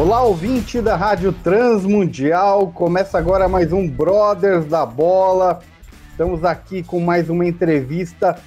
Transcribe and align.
Olá, 0.00 0.22
ouvinte 0.22 0.80
da 0.80 0.96
Rádio 0.96 1.30
Transmundial. 1.30 2.68
Começa 2.68 3.18
agora 3.18 3.46
mais 3.46 3.70
um 3.70 3.86
Brothers 3.86 4.64
da 4.64 4.86
Bola. 4.86 5.60
Estamos 6.10 6.42
aqui 6.42 6.82
com 6.82 7.00
mais 7.00 7.28
uma 7.28 7.44
entrevista 7.44 8.38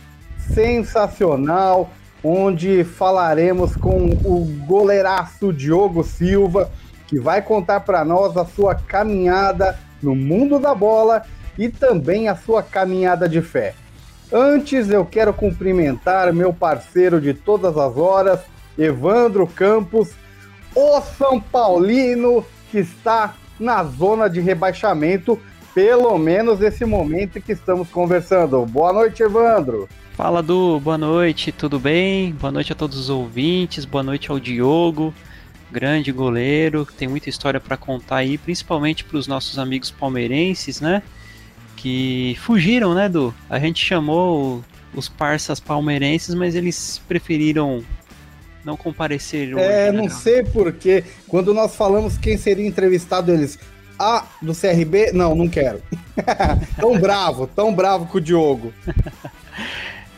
sensacional, 0.51 1.91
onde 2.23 2.83
falaremos 2.83 3.75
com 3.75 4.05
o 4.25 4.51
goleiraço 4.65 5.53
Diogo 5.53 6.03
Silva, 6.03 6.71
que 7.05 7.19
vai 7.19 7.39
contar 7.39 7.81
para 7.81 8.03
nós 8.03 8.35
a 8.35 8.45
sua 8.45 8.73
caminhada 8.73 9.77
no 10.01 10.15
mundo 10.15 10.57
da 10.57 10.73
bola 10.73 11.21
e 11.55 11.69
também 11.69 12.29
a 12.29 12.35
sua 12.35 12.63
caminhada 12.63 13.29
de 13.29 13.43
fé. 13.43 13.75
Antes, 14.31 14.89
eu 14.89 15.05
quero 15.05 15.31
cumprimentar 15.31 16.33
meu 16.33 16.51
parceiro 16.51 17.21
de 17.21 17.31
todas 17.31 17.77
as 17.77 17.95
horas, 17.95 18.39
Evandro 18.75 19.45
Campos 19.45 20.15
o 20.75 21.01
São 21.01 21.39
Paulino 21.39 22.45
que 22.71 22.79
está 22.79 23.35
na 23.59 23.83
zona 23.83 24.27
de 24.27 24.39
rebaixamento, 24.39 25.39
pelo 25.73 26.17
menos 26.17 26.59
nesse 26.59 26.85
momento 26.85 27.39
que 27.39 27.51
estamos 27.51 27.87
conversando. 27.89 28.65
Boa 28.65 28.91
noite, 28.91 29.21
Evandro. 29.21 29.87
Fala, 30.13 30.43
Du. 30.43 30.79
Boa 30.79 30.97
noite, 30.97 31.51
tudo 31.51 31.79
bem? 31.79 32.31
Boa 32.33 32.51
noite 32.51 32.71
a 32.71 32.75
todos 32.75 32.97
os 32.97 33.09
ouvintes, 33.09 33.85
boa 33.85 34.03
noite 34.03 34.29
ao 34.29 34.39
Diogo, 34.39 35.13
grande 35.71 36.11
goleiro, 36.11 36.87
tem 36.97 37.07
muita 37.07 37.29
história 37.29 37.59
para 37.59 37.75
contar 37.75 38.17
aí, 38.17 38.37
principalmente 38.37 39.03
para 39.03 39.17
os 39.17 39.27
nossos 39.27 39.57
amigos 39.57 39.89
palmeirenses, 39.89 40.79
né? 40.79 41.01
Que 41.75 42.37
fugiram, 42.41 42.93
né, 42.93 43.09
Du? 43.09 43.33
A 43.49 43.57
gente 43.59 43.83
chamou 43.83 44.63
os 44.93 45.09
parças 45.09 45.59
palmeirenses, 45.59 46.35
mas 46.35 46.55
eles 46.55 47.01
preferiram 47.07 47.83
não 48.63 48.77
compareceram. 48.77 49.59
É, 49.59 49.91
né, 49.91 50.01
não 50.01 50.09
sei 50.09 50.43
porquê. 50.43 51.03
Quando 51.27 51.53
nós 51.53 51.75
falamos 51.75 52.17
quem 52.17 52.37
seria 52.37 52.67
entrevistado, 52.67 53.31
eles. 53.31 53.59
Ah, 53.99 54.25
do 54.41 54.53
CRB? 54.53 55.11
Não, 55.13 55.35
não 55.35 55.47
quero. 55.47 55.81
tão 56.79 56.99
bravo, 56.99 57.47
tão 57.47 57.73
bravo 57.73 58.05
com 58.07 58.17
o 58.17 58.21
Diogo. 58.21 58.73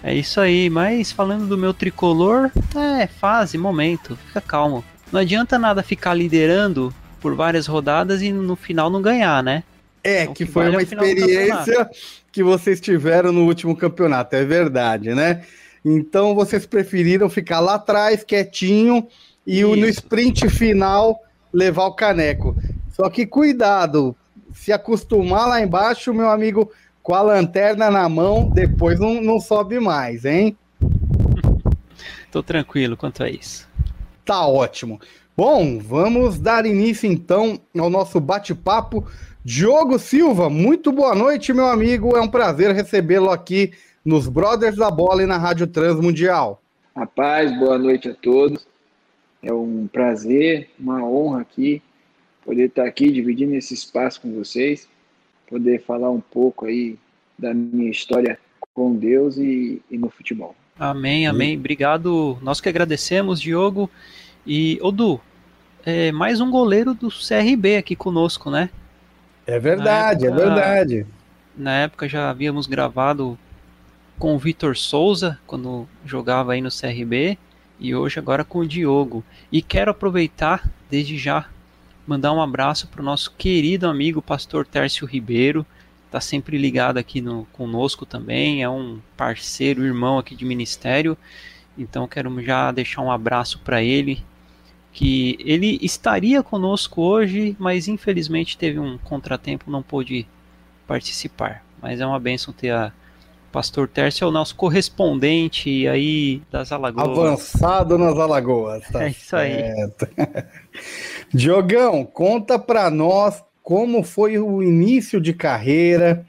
É 0.08 0.14
isso 0.14 0.40
aí, 0.40 0.70
mas 0.70 1.12
falando 1.12 1.48
do 1.48 1.58
meu 1.58 1.73
tricolor, 1.73 2.52
é 3.00 3.08
fase, 3.08 3.58
momento, 3.58 4.16
fica 4.28 4.40
calmo. 4.40 4.86
Não 5.12 5.20
adianta 5.20 5.58
nada 5.58 5.82
ficar 5.82 6.14
liderando 6.14 6.94
por 7.20 7.34
várias 7.34 7.66
rodadas 7.66 8.22
e 8.22 8.32
no 8.32 8.56
final 8.56 8.88
não 8.88 9.02
ganhar, 9.02 9.42
né? 9.42 9.64
É, 10.04 10.22
então, 10.22 10.36
que, 10.36 10.46
que 10.46 10.52
foi 10.52 10.66
vale 10.66 10.76
uma 10.76 10.84
experiência 10.84 11.90
que 12.32 12.44
vocês 12.44 12.80
tiveram 12.80 13.32
no 13.32 13.46
último 13.46 13.76
campeonato, 13.76 14.36
é 14.36 14.46
verdade, 14.46 15.16
né? 15.16 15.42
Então 15.86 16.33
vocês 16.33 16.66
preferiram 16.66 17.30
ficar 17.30 17.59
lá 17.59 17.75
atrás, 17.75 18.23
quietinho, 18.23 19.08
e 19.45 19.64
o, 19.64 19.75
no 19.75 19.88
sprint 19.88 20.50
final 20.50 21.22
levar 21.53 21.86
o 21.86 21.94
caneco. 21.94 22.55
Só 22.92 23.08
que 23.08 23.27
cuidado, 23.27 24.16
se 24.52 24.73
acostumar 24.73 25.47
lá 25.47 25.61
embaixo, 25.61 26.11
meu 26.11 26.30
amigo, 26.30 26.71
com 27.04 27.14
a 27.14 27.21
lanterna 27.21 27.92
na 27.92 28.10
mão, 28.10 28.49
depois 28.49 28.99
não, 28.99 29.21
não 29.21 29.39
sobe 29.39 29.80
mais, 29.80 30.26
hein? 30.26 30.58
Tô 32.31 32.42
tranquilo 32.42 32.98
quanto 32.98 33.21
a 33.23 33.30
isso. 33.30 33.70
Tá 34.26 34.48
ótimo. 34.48 34.99
Bom, 35.37 35.77
vamos 35.77 36.39
dar 36.39 36.65
início 36.65 37.11
então 37.11 37.60
ao 37.77 37.92
nosso 37.92 38.20
bate-papo. 38.20 39.05
Diogo 39.43 39.99
Silva, 39.99 40.49
muito 40.49 40.92
boa 40.92 41.14
noite, 41.14 41.54
meu 41.54 41.67
amigo. 41.67 42.17
É 42.17 42.21
um 42.21 42.27
prazer 42.27 42.73
recebê-lo 42.73 43.30
aqui 43.30 43.71
nos 44.05 44.27
Brothers 44.27 44.76
da 44.76 44.92
Bola 44.92 45.23
e 45.23 45.26
na 45.26 45.38
Rádio 45.38 45.66
Transmundial. 45.66 46.61
Rapaz, 46.95 47.58
boa 47.58 47.80
noite 47.80 48.08
a 48.08 48.14
todos. 48.14 48.67
É 49.42 49.52
um 49.52 49.88
prazer, 49.92 50.70
uma 50.80 51.04
honra 51.04 51.42
aqui 51.42 51.82
poder 52.45 52.67
estar 52.67 52.86
aqui 52.86 53.11
dividindo 53.11 53.55
esse 53.55 53.73
espaço 53.73 54.21
com 54.21 54.32
vocês, 54.36 54.88
poder 55.49 55.82
falar 55.82 56.11
um 56.11 56.21
pouco 56.21 56.67
aí 56.67 56.98
da 57.38 57.54
minha 57.54 57.89
história 57.89 58.38
com 58.76 58.95
Deus 58.95 59.38
e, 59.38 59.82
e 59.89 59.98
no 59.98 60.10
futebol. 60.11 60.55
Amém, 60.77 61.26
amém. 61.26 61.58
Obrigado. 61.58 62.37
Nós 62.43 62.61
que 62.61 62.70
agradecemos, 62.70 63.42
Diogo. 63.42 63.89
E, 64.45 64.77
Odu, 64.82 65.20
é 65.83 66.11
mais 66.11 66.39
um 66.39 66.52
goleiro 66.52 66.93
do 66.93 67.10
CRB 67.10 67.77
aqui 67.77 67.95
conosco, 67.95 68.52
né? 68.52 68.70
É 69.48 69.58
verdade, 69.60 70.26
é 70.26 70.27
época, 70.27 70.42
é 70.42 70.45
verdade. 70.45 71.08
Na 71.58 71.72
época 71.80 72.08
já 72.08 72.30
havíamos 72.30 72.67
gravado 72.67 73.37
com 74.17 74.36
o 74.36 74.39
Vitor 74.39 74.77
Souza, 74.77 75.39
quando 75.45 75.87
jogava 76.05 76.53
aí 76.53 76.61
no 76.61 76.70
CRB, 76.70 77.37
e 77.80 77.93
hoje 77.93 78.20
agora 78.20 78.43
com 78.43 78.59
o 78.59 78.67
Diogo. 78.67 79.23
E 79.52 79.61
quero 79.61 79.92
aproveitar, 79.92 80.70
desde 80.89 81.17
já, 81.17 81.49
mandar 82.08 82.31
um 82.33 82.42
abraço 82.42 82.87
para 82.87 83.02
o 83.02 83.05
nosso 83.05 83.31
querido 83.37 83.87
amigo 83.87 84.21
pastor 84.21 84.65
Tércio 84.65 85.05
Ribeiro, 85.05 85.65
está 86.05 86.21
sempre 86.21 86.58
ligado 86.58 86.98
aqui 86.98 87.20
no, 87.20 87.45
conosco 87.52 88.05
também, 88.05 88.64
é 88.64 88.70
um 88.70 88.99
parceiro, 89.17 89.83
irmão 89.83 90.17
aqui 90.17 90.36
de 90.36 90.45
ministério, 90.45 91.17
então 91.77 92.08
quero 92.08 92.42
já 92.42 92.71
deixar 92.71 93.02
um 93.02 93.11
abraço 93.11 93.59
para 93.59 93.83
ele, 93.83 94.23
que 94.93 95.37
ele 95.42 95.77
estaria 95.81 96.42
conosco 96.42 97.02
hoje, 97.02 97.54
mas 97.59 97.89
infelizmente 97.89 98.58
teve 98.58 98.80
um 98.80 98.98
contratempo, 98.98 99.70
não 99.70 99.83
pôde 99.83 100.25
participar. 100.87 101.65
Mas 101.81 101.99
é 101.99 102.05
uma 102.05 102.20
benção 102.20 102.54
ter 102.54 102.70
a 102.70 102.93
Pastor 103.55 103.88
Tércio 103.88 104.26
é 104.26 104.27
o 104.27 104.32
nosso 104.32 104.54
correspondente 104.54 105.88
aí 105.88 106.42
das 106.52 106.73
Alagoas. 106.73 107.08
Avançado 107.08 107.98
nas 107.98 108.20
Alagoas. 108.20 108.83
Tá 108.92 109.05
é 109.05 109.11
isso 109.11 109.33
aí. 109.33 109.54
Diogão, 111.33 112.04
conta 112.04 112.60
para 112.60 112.92
nós 112.92 113.42
como 113.64 114.04
foi 114.04 114.38
o 114.38 114.61
início 114.61 115.21
de 115.21 115.32
carreira, 115.32 116.26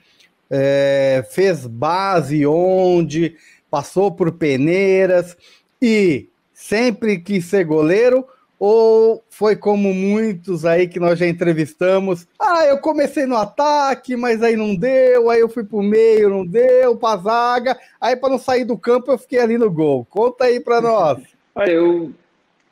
é, 0.48 1.26
fez 1.28 1.66
base 1.66 2.47
onde, 2.47 3.34
passou 3.69 4.12
por 4.12 4.31
peneiras 4.31 5.37
e 5.82 6.28
sempre 6.54 7.19
quis 7.19 7.44
ser 7.47 7.64
goleiro 7.64 8.25
ou 8.59 9.22
foi 9.28 9.55
como 9.56 9.93
muitos 9.93 10.65
aí 10.65 10.89
que 10.89 10.99
nós 10.99 11.19
já 11.19 11.27
entrevistamos? 11.27 12.27
Ah, 12.39 12.65
eu 12.67 12.78
comecei 12.78 13.27
no 13.27 13.37
ataque, 13.37 14.17
mas 14.17 14.43
aí 14.43 14.56
não 14.56 14.75
deu, 14.75 15.31
aí 15.31 15.41
eu 15.41 15.49
fui 15.49 15.65
pro 15.65 15.83
meio, 15.83 16.31
não 16.31 16.47
deu, 16.47 16.97
pra 16.97 17.17
zaga, 17.17 17.78
aí 18.00 18.17
para 18.17 18.31
não 18.31 18.39
sair 18.39 18.65
do 18.65 18.78
campo 18.78 19.11
eu 19.11 19.19
fiquei 19.19 19.39
ali 19.39 19.59
no 19.59 19.71
gol. 19.71 20.06
Conta 20.09 20.44
aí 20.44 20.61
para 20.61 20.81
nós. 20.81 21.22
Olha, 21.55 21.71
eu 21.72 22.12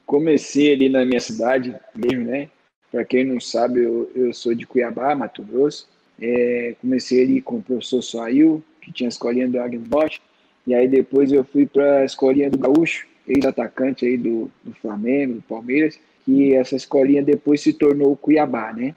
comecei 0.06 0.72
ali 0.72 0.88
na 0.88 1.04
minha 1.04 1.20
cidade 1.20 1.74
mesmo, 1.94 2.24
né? 2.24 2.48
Para 2.90 3.04
quem 3.04 3.24
não 3.24 3.40
sabe, 3.40 3.82
eu, 3.82 4.10
eu 4.14 4.32
sou 4.32 4.54
de 4.54 4.66
Cuiabá, 4.66 5.14
Mato 5.14 5.42
Grosso. 5.42 5.88
É, 6.20 6.76
comecei 6.80 7.24
ali 7.24 7.42
com 7.42 7.56
o 7.56 7.62
professor 7.62 8.00
Soail, 8.02 8.62
que 8.80 8.92
tinha 8.92 9.08
a 9.08 9.10
escolinha 9.10 9.48
do 9.48 9.60
Agnes 9.60 9.86
Bosch, 9.88 10.20
e 10.66 10.74
aí 10.74 10.86
depois 10.86 11.32
eu 11.32 11.44
fui 11.44 11.66
para 11.66 11.98
a 11.98 12.04
escolinha 12.04 12.48
do 12.48 12.58
Gaúcho, 12.58 13.06
ex-atacante 13.26 14.06
aí 14.06 14.16
do, 14.16 14.50
do 14.62 14.72
Flamengo, 14.74 15.34
do 15.34 15.42
Palmeiras, 15.42 15.98
que 16.24 16.54
essa 16.54 16.76
escolinha 16.76 17.22
depois 17.22 17.60
se 17.60 17.72
tornou 17.72 18.12
o 18.12 18.16
Cuiabá, 18.16 18.72
né? 18.72 18.94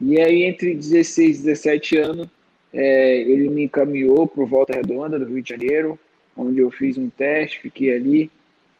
E 0.00 0.20
aí, 0.20 0.42
entre 0.42 0.74
16 0.74 1.40
e 1.40 1.42
17 1.42 1.96
anos, 1.98 2.28
é, 2.72 3.20
ele 3.20 3.48
me 3.48 3.64
encaminhou 3.64 4.26
para 4.26 4.42
o 4.42 4.46
Volta 4.46 4.74
Redonda, 4.74 5.18
do 5.18 5.26
Rio 5.26 5.42
de 5.42 5.50
Janeiro, 5.50 5.98
onde 6.36 6.60
eu 6.60 6.70
fiz 6.70 6.96
um 6.98 7.08
teste, 7.08 7.60
fiquei 7.60 7.94
ali 7.94 8.30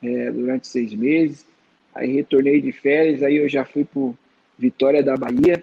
é, 0.02 0.30
durante 0.30 0.66
seis 0.66 0.94
meses. 0.94 1.46
Aí 1.94 2.12
retornei 2.12 2.60
de 2.60 2.72
férias, 2.72 3.22
aí 3.22 3.36
eu 3.36 3.48
já 3.48 3.64
fui 3.64 3.84
para 3.84 4.10
Vitória 4.58 5.02
da 5.02 5.16
Bahia, 5.16 5.62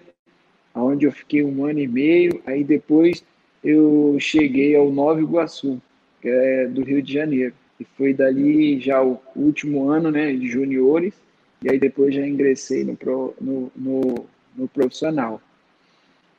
onde 0.74 1.06
eu 1.06 1.12
fiquei 1.12 1.42
um 1.42 1.64
ano 1.64 1.80
e 1.80 1.88
meio. 1.88 2.40
Aí 2.46 2.62
depois 2.62 3.24
eu 3.62 4.16
cheguei 4.20 4.76
ao 4.76 4.90
Nova 4.90 5.20
Iguaçu, 5.20 5.82
que 6.22 6.28
é 6.28 6.66
do 6.68 6.82
Rio 6.82 7.02
de 7.02 7.12
Janeiro 7.12 7.54
e 7.80 7.84
foi 7.96 8.12
dali 8.12 8.78
já 8.78 9.02
o 9.02 9.18
último 9.34 9.88
ano 9.88 10.10
né, 10.10 10.32
de 10.32 10.46
juniores, 10.46 11.14
e 11.62 11.70
aí 11.70 11.78
depois 11.78 12.14
já 12.14 12.26
ingressei 12.26 12.84
no, 12.84 12.94
pro, 12.94 13.34
no, 13.40 13.72
no, 13.74 14.26
no 14.54 14.68
profissional. 14.68 15.40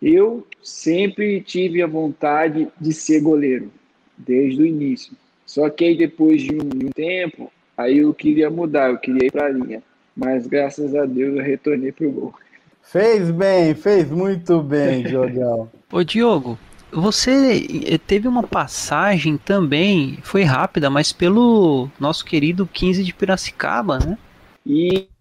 Eu 0.02 0.48
sempre 0.64 1.42
tive 1.42 1.82
a 1.82 1.88
vontade 1.88 2.68
de 2.80 2.94
ser 2.94 3.22
goleiro, 3.22 3.72
desde 4.18 4.62
o 4.62 4.66
início. 4.66 5.14
Só 5.46 5.70
que 5.70 5.86
aí 5.86 5.98
depois 5.98 6.42
de 6.42 6.54
um, 6.54 6.70
de 6.70 6.86
um 6.86 6.90
tempo, 6.90 7.52
Aí 7.82 7.98
eu 8.00 8.14
queria 8.14 8.50
mudar, 8.50 8.90
eu 8.90 8.98
queria 8.98 9.28
ir 9.28 9.32
para 9.32 9.46
a 9.46 9.50
linha. 9.50 9.82
Mas 10.16 10.46
graças 10.46 10.94
a 10.94 11.06
Deus 11.06 11.38
eu 11.38 11.44
retornei 11.44 11.92
para 11.92 12.08
o 12.08 12.12
gol. 12.12 12.34
Fez 12.84 13.32
bem, 13.32 13.74
fez 13.74 14.12
muito 14.12 14.62
bem, 14.62 15.02
Diogão. 15.04 15.70
Ô 15.92 16.04
Diogo, 16.04 16.60
você 16.92 17.68
eh, 17.86 17.98
teve 17.98 18.28
uma 18.28 18.44
passagem 18.44 19.38
também, 19.38 20.18
foi 20.24 20.44
rápida, 20.44 20.90
mas 20.90 21.12
pelo 21.12 21.90
nosso 22.00 22.26
querido 22.26 22.68
15 22.68 23.04
de 23.04 23.14
Piracicaba, 23.14 24.00
né? 24.00 24.18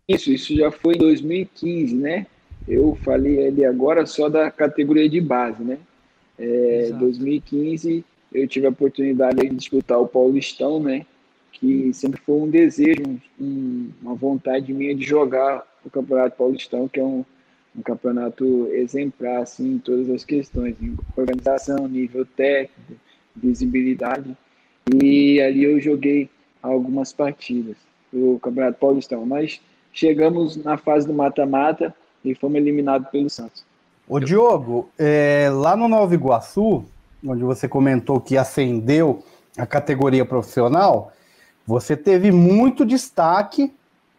Isso, 0.08 0.32
isso 0.32 0.56
já 0.56 0.70
foi 0.70 0.94
em 0.94 0.99
2015, 0.99 1.94
né? 1.94 2.26
Eu 2.67 2.99
falei 3.02 3.46
ali 3.46 3.64
agora 3.64 4.05
só 4.06 4.28
da 4.28 4.50
categoria 4.50 5.08
de 5.08 5.20
base, 5.20 5.62
né? 5.62 5.78
É, 6.38 6.90
2015 6.99 8.05
eu 8.32 8.46
tive 8.46 8.66
a 8.66 8.70
oportunidade 8.70 9.40
de 9.40 9.55
disputar 9.55 10.00
o 10.00 10.06
Paulistão, 10.06 10.81
né? 10.81 11.05
Que 11.52 11.93
sempre 11.93 12.20
foi 12.20 12.37
um 12.37 12.49
desejo, 12.49 13.02
um, 13.40 13.90
uma 14.00 14.14
vontade 14.14 14.73
minha 14.73 14.94
de 14.94 15.05
jogar 15.05 15.66
o 15.84 15.90
Campeonato 15.90 16.37
Paulistão, 16.37 16.88
que 16.88 17.00
é 17.00 17.05
um, 17.05 17.25
um 17.76 17.82
campeonato 17.82 18.69
exemplar 18.72 19.43
assim, 19.43 19.75
em 19.75 19.78
todas 19.78 20.11
as 20.11 20.25
questões, 20.25 20.75
em 20.81 20.96
organização, 21.17 21.87
nível 21.87 22.26
técnico, 22.26 23.00
visibilidade. 23.37 24.37
E 24.93 25.40
ali 25.40 25.64
eu 25.64 25.81
joguei 25.81 26.28
algumas 26.62 27.12
partidas 27.12 27.76
do 28.12 28.38
Campeonato 28.40 28.78
Paulistão, 28.78 29.25
mas 29.25 29.61
chegamos 29.93 30.56
na 30.56 30.76
fase 30.76 31.06
do 31.06 31.14
mata-mata 31.14 31.94
e 32.25 32.34
fomos 32.34 32.56
eliminados 32.56 33.08
pelo 33.08 33.31
Santos. 33.31 33.64
Ô 34.08 34.19
Diogo, 34.19 34.90
é, 34.99 35.49
lá 35.52 35.76
no 35.76 35.87
Nova 35.87 36.12
Iguaçu, 36.14 36.84
onde 37.25 37.44
você 37.44 37.69
comentou 37.69 38.20
que 38.20 38.37
ascendeu 38.37 39.23
a 39.56 39.66
categoria 39.66 40.25
profissional, 40.25 41.12
você 41.66 41.96
teve 41.96 42.32
muito 42.32 42.84
destaque 42.84 43.73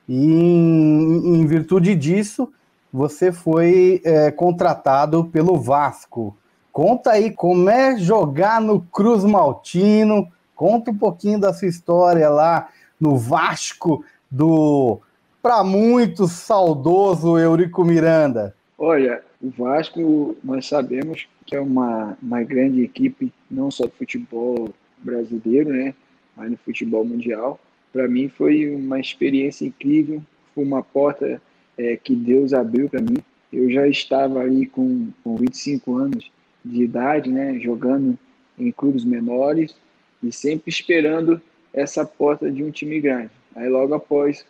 e, 0.07 0.15
em, 0.15 1.41
em 1.41 1.45
virtude 1.45 1.95
disso, 1.95 2.51
você 2.91 3.31
foi 3.31 4.01
é, 4.03 4.31
contratado 4.31 5.25
pelo 5.25 5.57
Vasco. 5.59 6.35
Conta 6.71 7.11
aí 7.11 7.31
como 7.31 7.69
é 7.69 7.97
jogar 7.97 8.61
no 8.61 8.81
Cruz 8.81 9.23
Maltino, 9.23 10.27
conta 10.55 10.91
um 10.91 10.97
pouquinho 10.97 11.39
da 11.39 11.53
sua 11.53 11.67
história 11.67 12.29
lá 12.29 12.69
no 12.99 13.17
Vasco 13.17 14.03
do, 14.29 14.99
para 15.41 15.63
muitos, 15.63 16.31
saudoso 16.31 17.37
Eurico 17.37 17.83
Miranda. 17.83 18.55
Olha, 18.77 19.21
o 19.41 19.49
Vasco, 19.49 20.35
nós 20.43 20.67
sabemos 20.67 21.27
que 21.45 21.55
é 21.55 21.59
uma, 21.59 22.17
uma 22.21 22.43
grande 22.43 22.83
equipe, 22.83 23.33
não 23.49 23.69
só 23.69 23.85
do 23.85 23.91
futebol 23.91 24.69
brasileiro, 24.99 25.69
né, 25.71 25.93
mas 26.35 26.51
no 26.51 26.57
futebol 26.57 27.03
mundial. 27.03 27.59
Para 27.91 28.07
mim 28.07 28.29
foi 28.29 28.73
uma 28.73 28.99
experiência 28.99 29.65
incrível, 29.65 30.21
foi 30.55 30.63
uma 30.63 30.81
porta 30.81 31.41
é, 31.81 31.97
que 31.97 32.15
Deus 32.15 32.53
abriu 32.53 32.87
para 32.87 33.01
mim. 33.01 33.17
Eu 33.51 33.69
já 33.69 33.87
estava 33.87 34.39
ali 34.39 34.65
com, 34.67 35.09
com 35.23 35.35
25 35.35 35.97
anos 35.97 36.31
de 36.63 36.83
idade, 36.83 37.31
né, 37.31 37.59
jogando 37.59 38.17
em 38.57 38.71
clubes 38.71 39.03
menores 39.03 39.75
e 40.21 40.31
sempre 40.31 40.69
esperando 40.69 41.41
essa 41.73 42.05
porta 42.05 42.51
de 42.51 42.63
um 42.63 42.69
time 42.69 42.99
grande. 43.01 43.31
Aí 43.55 43.67
logo 43.67 43.95
após 43.95 44.45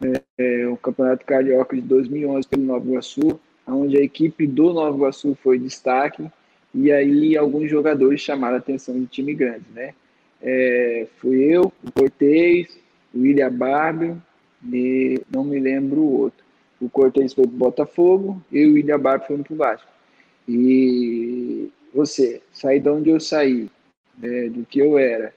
é, 0.00 0.22
é, 0.38 0.68
o 0.68 0.76
Campeonato 0.76 1.26
Carioca 1.26 1.74
de 1.74 1.82
2011 1.82 2.46
pelo 2.46 2.62
Nova 2.62 2.86
Iguaçu, 2.86 3.40
onde 3.66 3.96
a 3.96 4.02
equipe 4.02 4.46
do 4.46 4.72
Nova 4.72 4.96
Iguaçu 4.96 5.36
foi 5.42 5.58
destaque 5.58 6.24
e 6.72 6.92
aí 6.92 7.36
alguns 7.36 7.68
jogadores 7.68 8.20
chamaram 8.20 8.54
a 8.54 8.58
atenção 8.58 8.98
de 8.98 9.06
time 9.06 9.34
grande, 9.34 9.64
né? 9.74 9.92
É, 10.40 11.06
fui 11.18 11.42
eu, 11.42 11.72
o 11.82 11.92
Cortez, 11.92 12.78
o 13.12 13.20
William 13.20 13.50
Barbie 13.50 14.14
e 14.72 15.20
não 15.34 15.42
me 15.42 15.58
lembro 15.58 16.00
o 16.00 16.20
outro. 16.20 16.45
O 16.80 16.88
Cortez 16.88 17.32
foi 17.32 17.46
para 17.46 17.54
o 17.54 17.58
Botafogo 17.58 18.42
e 18.52 18.66
o 18.66 18.98
Barbie 18.98 19.26
foi 19.26 19.38
para 19.38 19.52
o 19.52 19.56
Vasco. 19.56 19.88
E 20.48 21.70
você, 21.94 22.42
sair 22.52 22.80
de 22.80 22.88
onde 22.88 23.10
eu 23.10 23.18
saí, 23.18 23.70
é, 24.22 24.48
do 24.48 24.64
que 24.64 24.78
eu 24.78 24.98
era, 24.98 25.32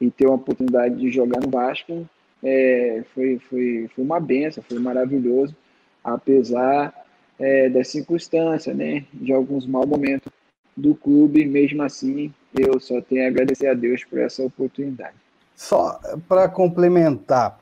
e 0.00 0.10
ter 0.10 0.26
uma 0.26 0.36
oportunidade 0.36 0.96
de 0.96 1.10
jogar 1.10 1.40
no 1.40 1.50
Vasco, 1.50 2.08
é, 2.42 3.02
foi, 3.14 3.38
foi, 3.38 3.90
foi 3.94 4.04
uma 4.04 4.20
benção, 4.20 4.62
foi 4.62 4.78
maravilhoso, 4.78 5.54
apesar 6.02 6.94
é, 7.38 7.68
das 7.68 7.88
circunstâncias, 7.88 8.74
né, 8.76 9.04
de 9.12 9.32
alguns 9.32 9.66
maus 9.66 9.86
momentos 9.86 10.32
do 10.76 10.94
clube, 10.94 11.44
mesmo 11.44 11.82
assim, 11.82 12.32
eu 12.54 12.78
só 12.78 13.00
tenho 13.00 13.24
a 13.24 13.28
agradecer 13.28 13.66
a 13.66 13.74
Deus 13.74 14.04
por 14.04 14.18
essa 14.18 14.42
oportunidade. 14.44 15.16
Só 15.54 16.00
para 16.28 16.48
complementar, 16.48 17.58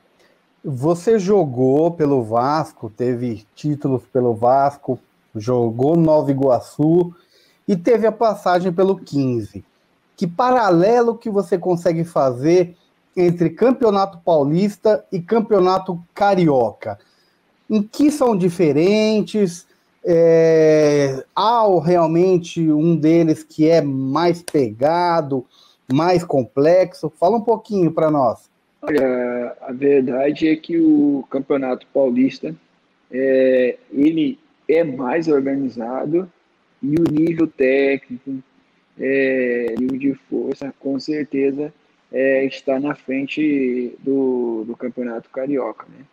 você 0.68 1.16
jogou 1.16 1.92
pelo 1.92 2.24
Vasco, 2.24 2.90
teve 2.90 3.46
títulos 3.54 4.02
pelo 4.12 4.34
Vasco, 4.34 4.98
jogou 5.32 5.96
Nova 5.96 6.32
Iguaçu 6.32 7.14
e 7.68 7.76
teve 7.76 8.04
a 8.04 8.10
passagem 8.10 8.72
pelo 8.72 8.96
15. 8.96 9.64
Que 10.16 10.26
paralelo 10.26 11.16
que 11.16 11.30
você 11.30 11.56
consegue 11.56 12.02
fazer 12.02 12.76
entre 13.16 13.50
Campeonato 13.50 14.18
Paulista 14.24 15.04
e 15.12 15.20
Campeonato 15.20 16.02
Carioca? 16.12 16.98
Em 17.70 17.80
que 17.80 18.10
são 18.10 18.36
diferentes? 18.36 19.68
É, 20.04 21.24
há 21.34 21.62
realmente 21.80 22.72
um 22.72 22.96
deles 22.96 23.44
que 23.44 23.68
é 23.68 23.80
mais 23.80 24.42
pegado, 24.42 25.46
mais 25.92 26.24
complexo? 26.24 27.12
Fala 27.20 27.36
um 27.36 27.42
pouquinho 27.42 27.92
para 27.92 28.10
nós. 28.10 28.55
Olha, 28.88 29.56
a 29.62 29.72
verdade 29.72 30.46
é 30.46 30.54
que 30.54 30.78
o 30.78 31.26
Campeonato 31.28 31.84
Paulista 31.88 32.54
é, 33.10 33.76
ele 33.90 34.38
é 34.68 34.84
mais 34.84 35.26
organizado 35.26 36.30
e 36.80 36.94
o 36.94 37.02
nível 37.10 37.48
técnico, 37.48 38.40
é, 38.96 39.74
nível 39.76 39.98
de 39.98 40.14
força, 40.30 40.72
com 40.78 41.00
certeza 41.00 41.74
é, 42.12 42.44
está 42.44 42.78
na 42.78 42.94
frente 42.94 43.92
do, 43.98 44.62
do 44.64 44.76
Campeonato 44.76 45.30
Carioca, 45.30 45.84
né? 45.88 46.04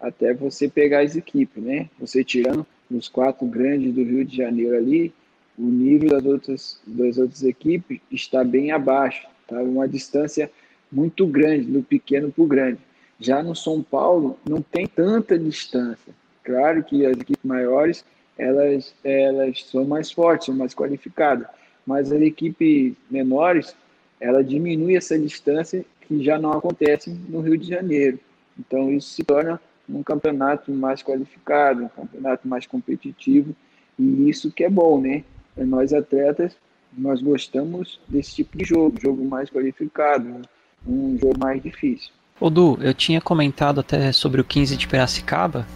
Até 0.00 0.32
você 0.32 0.70
pegar 0.70 1.00
as 1.00 1.14
equipes, 1.14 1.62
né? 1.62 1.90
Você 2.00 2.24
tirando 2.24 2.66
os 2.90 3.10
quatro 3.10 3.46
grandes 3.46 3.92
do 3.92 4.02
Rio 4.02 4.24
de 4.24 4.34
Janeiro 4.34 4.74
ali, 4.74 5.12
o 5.58 5.64
nível 5.64 6.08
das 6.08 6.24
outras, 6.24 6.80
das 6.86 7.18
outras 7.18 7.42
equipes 7.42 8.00
está 8.10 8.42
bem 8.42 8.70
abaixo, 8.70 9.28
tá? 9.46 9.62
Uma 9.62 9.86
distância 9.86 10.50
muito 10.92 11.26
grande, 11.26 11.64
do 11.64 11.82
pequeno 11.82 12.30
para 12.30 12.44
o 12.44 12.46
grande. 12.46 12.78
Já 13.18 13.42
no 13.42 13.56
São 13.56 13.82
Paulo, 13.82 14.38
não 14.48 14.60
tem 14.60 14.86
tanta 14.86 15.38
distância. 15.38 16.12
Claro 16.44 16.82
que 16.84 17.06
as 17.06 17.12
equipes 17.12 17.44
maiores, 17.44 18.04
elas, 18.36 18.94
elas 19.02 19.64
são 19.64 19.84
mais 19.84 20.10
fortes, 20.10 20.46
são 20.46 20.54
mais 20.54 20.74
qualificadas, 20.74 21.46
mas 21.86 22.12
as 22.12 22.20
equipes 22.20 22.94
menores, 23.10 23.74
ela 24.20 24.42
diminui 24.42 24.96
essa 24.96 25.18
distância 25.18 25.84
que 26.02 26.22
já 26.22 26.38
não 26.38 26.52
acontece 26.52 27.10
no 27.28 27.40
Rio 27.40 27.56
de 27.56 27.68
Janeiro. 27.68 28.18
Então 28.58 28.90
isso 28.90 29.10
se 29.10 29.24
torna 29.24 29.60
um 29.88 30.02
campeonato 30.02 30.70
mais 30.72 31.02
qualificado, 31.02 31.84
um 31.84 31.88
campeonato 31.88 32.46
mais 32.46 32.66
competitivo 32.66 33.54
e 33.98 34.28
isso 34.28 34.50
que 34.50 34.64
é 34.64 34.70
bom, 34.70 35.00
né? 35.00 35.24
Nós 35.56 35.92
atletas, 35.92 36.56
nós 36.96 37.20
gostamos 37.20 38.00
desse 38.08 38.36
tipo 38.36 38.56
de 38.56 38.64
jogo, 38.64 39.00
jogo 39.00 39.24
mais 39.24 39.50
qualificado, 39.50 40.42
um 40.86 41.18
jogo 41.18 41.38
mais 41.38 41.62
difícil. 41.62 42.10
Ô 42.40 42.50
Du, 42.50 42.78
eu 42.80 42.92
tinha 42.92 43.20
comentado 43.20 43.80
até 43.80 44.10
sobre 44.12 44.40
o 44.40 44.44
15 44.44 44.76
de 44.76 44.88
Piracicaba, 44.88 45.66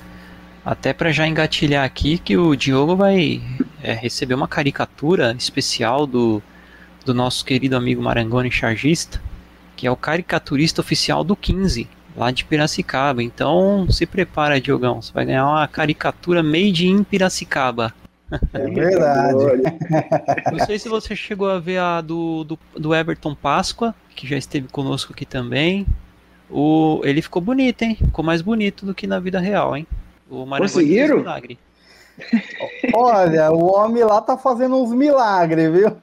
até 0.65 0.93
para 0.93 1.13
já 1.13 1.27
engatilhar 1.27 1.85
aqui 1.85 2.19
que 2.19 2.37
o 2.37 2.57
Diogo 2.57 2.97
vai 2.97 3.41
é, 3.83 3.93
receber 3.93 4.35
uma 4.35 4.49
caricatura 4.49 5.35
especial 5.39 6.07
do 6.07 6.43
do 7.07 7.15
nosso 7.15 7.45
querido 7.45 7.77
amigo 7.77 8.03
Marangoni 8.03 8.51
Chargista, 8.51 9.23
que 9.77 9.87
é 9.87 9.91
o 9.91 9.97
caricaturista 9.97 10.81
oficial 10.81 11.23
do 11.23 11.37
15, 11.37 11.89
lá 12.17 12.33
de 12.33 12.45
Piracicaba. 12.45 13.23
Então 13.23 13.87
se 13.89 14.05
prepara, 14.05 14.61
Diogão, 14.61 15.01
você 15.01 15.13
vai 15.13 15.25
ganhar 15.25 15.47
uma 15.47 15.69
caricatura 15.69 16.43
made 16.43 16.89
in 16.89 17.05
Piracicaba. 17.05 17.95
É 18.53 18.67
verdade. 18.69 19.63
Não 20.53 20.67
sei 20.67 20.79
se 20.79 20.89
você 20.89 21.15
chegou 21.15 21.49
a 21.49 21.59
ver 21.59 21.79
a 21.79 22.01
do, 22.01 22.45
do, 22.45 22.59
do 22.77 22.95
Everton 22.95 23.35
Páscoa, 23.35 23.95
que 24.15 24.27
já 24.27 24.37
esteve 24.37 24.69
conosco 24.69 25.13
aqui 25.13 25.25
também. 25.25 25.87
O, 26.51 27.01
ele 27.05 27.23
ficou 27.23 27.41
bonito, 27.43 27.83
hein? 27.83 27.97
Ficou 27.97 28.25
mais 28.25 28.43
bonito 28.43 28.85
do 28.87 28.95
que 28.95 29.07
na 29.07 29.21
vida 29.21 29.39
real, 29.39 29.77
hein? 29.77 29.87
O 30.29 30.45
Conseguiram? 30.47 31.19
Milagre. 31.19 31.59
Olha, 32.95 33.53
o 33.53 33.73
homem 33.73 34.03
lá 34.03 34.21
tá 34.21 34.37
fazendo 34.37 34.83
uns 34.83 34.93
milagres, 34.93 35.71
viu? 35.71 35.97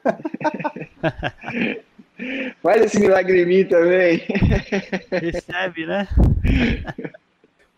Faz 2.62 2.82
esse 2.84 3.00
milagre 3.00 3.42
em 3.42 3.46
mim 3.46 3.65
também. 3.65 4.22
Recebe, 5.12 5.86
né? 5.86 6.08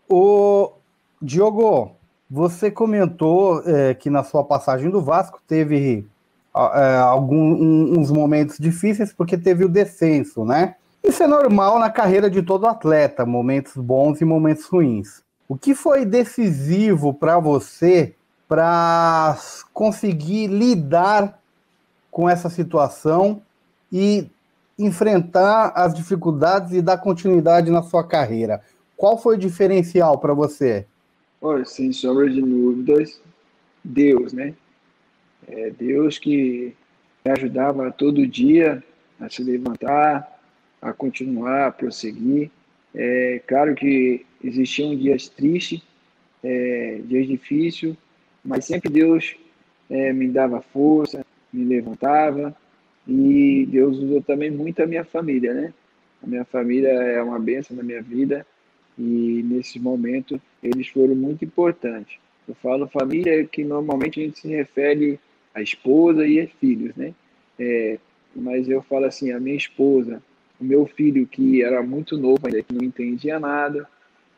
o 0.08 0.72
Diogo, 1.20 1.96
você 2.30 2.70
comentou 2.70 3.62
é, 3.64 3.94
que 3.94 4.10
na 4.10 4.24
sua 4.24 4.44
passagem 4.44 4.90
do 4.90 5.00
Vasco 5.00 5.40
teve 5.46 6.06
é, 6.54 6.96
alguns 6.96 8.10
momentos 8.10 8.56
difíceis 8.58 9.12
porque 9.12 9.36
teve 9.36 9.64
o 9.64 9.68
descenso, 9.68 10.44
né? 10.44 10.74
Isso 11.04 11.22
é 11.22 11.26
normal 11.26 11.78
na 11.78 11.88
carreira 11.88 12.28
de 12.28 12.42
todo 12.42 12.66
atleta, 12.66 13.24
momentos 13.24 13.76
bons 13.76 14.20
e 14.20 14.24
momentos 14.24 14.66
ruins. 14.66 15.22
O 15.48 15.56
que 15.56 15.74
foi 15.74 16.04
decisivo 16.04 17.14
para 17.14 17.38
você 17.38 18.14
para 18.48 19.36
conseguir 19.72 20.48
lidar 20.48 21.38
com 22.10 22.28
essa 22.28 22.50
situação 22.50 23.40
e 23.92 24.28
enfrentar 24.78 25.72
as 25.76 25.94
dificuldades 25.94 26.72
e 26.72 26.82
dar 26.82 26.98
continuidade 26.98 27.70
na 27.70 27.82
sua 27.82 28.02
carreira? 28.02 28.60
Qual 28.96 29.16
foi 29.16 29.36
o 29.36 29.38
diferencial 29.38 30.18
para 30.18 30.34
você? 30.34 30.86
Olha, 31.48 31.64
sem 31.64 31.92
sombra 31.92 32.28
de 32.28 32.40
dúvidas, 32.40 33.22
Deus, 33.84 34.32
né? 34.32 34.52
É 35.46 35.70
Deus 35.70 36.18
que 36.18 36.74
me 37.24 37.30
ajudava 37.30 37.88
todo 37.92 38.26
dia 38.26 38.82
a 39.20 39.30
se 39.30 39.44
levantar, 39.44 40.42
a 40.82 40.92
continuar, 40.92 41.68
a 41.68 41.70
prosseguir. 41.70 42.50
É 42.92 43.40
claro 43.46 43.76
que 43.76 44.26
existiam 44.42 44.96
dias 44.96 45.28
tristes, 45.28 45.82
é, 46.42 47.00
dias 47.04 47.28
difíceis, 47.28 47.94
mas 48.44 48.64
sempre 48.64 48.90
Deus 48.90 49.36
é, 49.88 50.12
me 50.12 50.26
dava 50.26 50.60
força, 50.60 51.24
me 51.52 51.64
levantava 51.64 52.56
e 53.06 53.68
Deus 53.70 53.98
usou 53.98 54.20
também 54.20 54.50
muito 54.50 54.82
a 54.82 54.86
minha 54.86 55.04
família, 55.04 55.54
né? 55.54 55.72
A 56.20 56.26
minha 56.26 56.44
família 56.44 56.88
é 56.88 57.22
uma 57.22 57.38
bênção 57.38 57.76
na 57.76 57.84
minha 57.84 58.02
vida 58.02 58.44
e 58.98 59.42
nesse 59.44 59.78
momento 59.78 60.40
eles 60.62 60.88
foram 60.88 61.14
muito 61.14 61.44
importantes. 61.44 62.18
Eu 62.48 62.54
falo 62.56 62.88
família 62.88 63.44
que 63.44 63.64
normalmente 63.64 64.20
a 64.20 64.24
gente 64.24 64.38
se 64.38 64.48
refere 64.48 65.18
à 65.54 65.60
esposa 65.60 66.26
e 66.26 66.40
aos 66.40 66.50
filhos, 66.52 66.94
né? 66.94 67.14
É, 67.58 67.98
mas 68.34 68.68
eu 68.68 68.82
falo 68.82 69.06
assim, 69.06 69.32
a 69.32 69.40
minha 69.40 69.56
esposa, 69.56 70.22
o 70.60 70.64
meu 70.64 70.86
filho 70.86 71.26
que 71.26 71.62
era 71.62 71.82
muito 71.82 72.16
novo 72.16 72.46
ainda, 72.46 72.62
que 72.62 72.74
não 72.74 72.84
entendia 72.84 73.40
nada, 73.40 73.88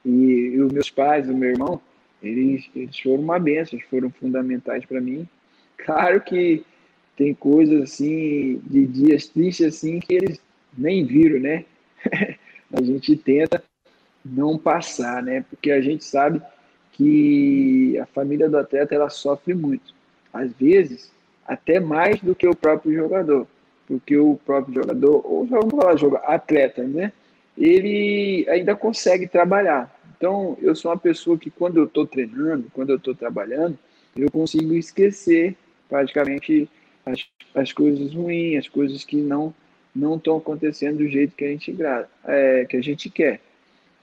e, 0.05 0.11
e 0.55 0.61
os 0.61 0.73
meus 0.73 0.91
pais, 0.91 1.29
o 1.29 1.37
meu 1.37 1.51
irmão, 1.51 1.81
eles, 2.23 2.69
eles 2.75 2.99
foram 2.99 3.23
uma 3.23 3.39
benção, 3.39 3.79
eles 3.79 3.89
foram 3.89 4.11
fundamentais 4.11 4.85
para 4.87 5.01
mim. 5.01 5.29
Claro 5.77 6.21
que 6.21 6.65
tem 7.17 7.35
coisas 7.35 7.83
assim, 7.83 8.61
de 8.65 8.87
dias 8.87 9.27
tristes 9.27 9.67
assim, 9.67 10.01
que 10.01 10.15
eles 10.15 10.41
nem 10.77 11.05
viram, 11.05 11.41
né? 11.41 11.65
a 12.73 12.83
gente 12.83 13.17
tenta 13.17 13.63
não 14.25 14.59
passar, 14.59 15.23
né? 15.23 15.45
Porque 15.49 15.71
a 15.71 15.81
gente 15.81 16.05
sabe 16.05 16.43
que 16.93 17.99
a 17.99 18.07
família 18.07 18.49
do 18.49 18.59
atleta 18.59 18.95
ela 18.95 19.09
sofre 19.09 19.55
muito. 19.55 19.95
Às 20.33 20.53
vezes, 20.53 21.13
até 21.47 21.81
mais 21.81 22.21
do 22.21 22.35
que 22.35 22.47
o 22.47 22.57
próprio 22.57 22.95
jogador. 22.95 23.47
Porque 23.87 24.17
o 24.17 24.39
próprio 24.45 24.75
jogador, 24.75 25.23
ou 25.25 25.47
vamos 25.47 25.71
falar 25.71 26.21
atleta, 26.25 26.83
né? 26.83 27.13
Ele 27.57 28.47
ainda 28.49 28.77
consegue 28.77 29.27
trabalhar. 29.27 29.95
Então, 30.17 30.59
eu 30.61 30.75
sou 30.75 30.91
uma 30.91 30.99
pessoa 30.99 31.39
que 31.39 31.51
quando 31.51 31.79
eu 31.79 31.85
estou 31.85 32.07
treinando, 32.07 32.71
quando 32.73 32.91
eu 32.91 32.97
estou 32.97 33.15
trabalhando, 33.15 33.79
eu 34.17 34.31
consigo 34.31 34.75
esquecer 34.75 35.57
praticamente 35.89 36.69
as, 37.07 37.27
as 37.55 37.73
coisas 37.73 38.13
ruins, 38.13 38.59
as 38.59 38.69
coisas 38.69 39.05
que 39.05 39.17
não 39.17 39.55
não 39.95 40.17
estão 40.17 40.37
acontecendo 40.37 40.99
do 40.99 41.09
jeito 41.09 41.35
que 41.35 41.45
a 41.45 41.49
gente 41.49 41.77
é, 42.25 42.65
que 42.67 42.77
a 42.77 42.81
gente 42.81 43.11
quer. 43.11 43.41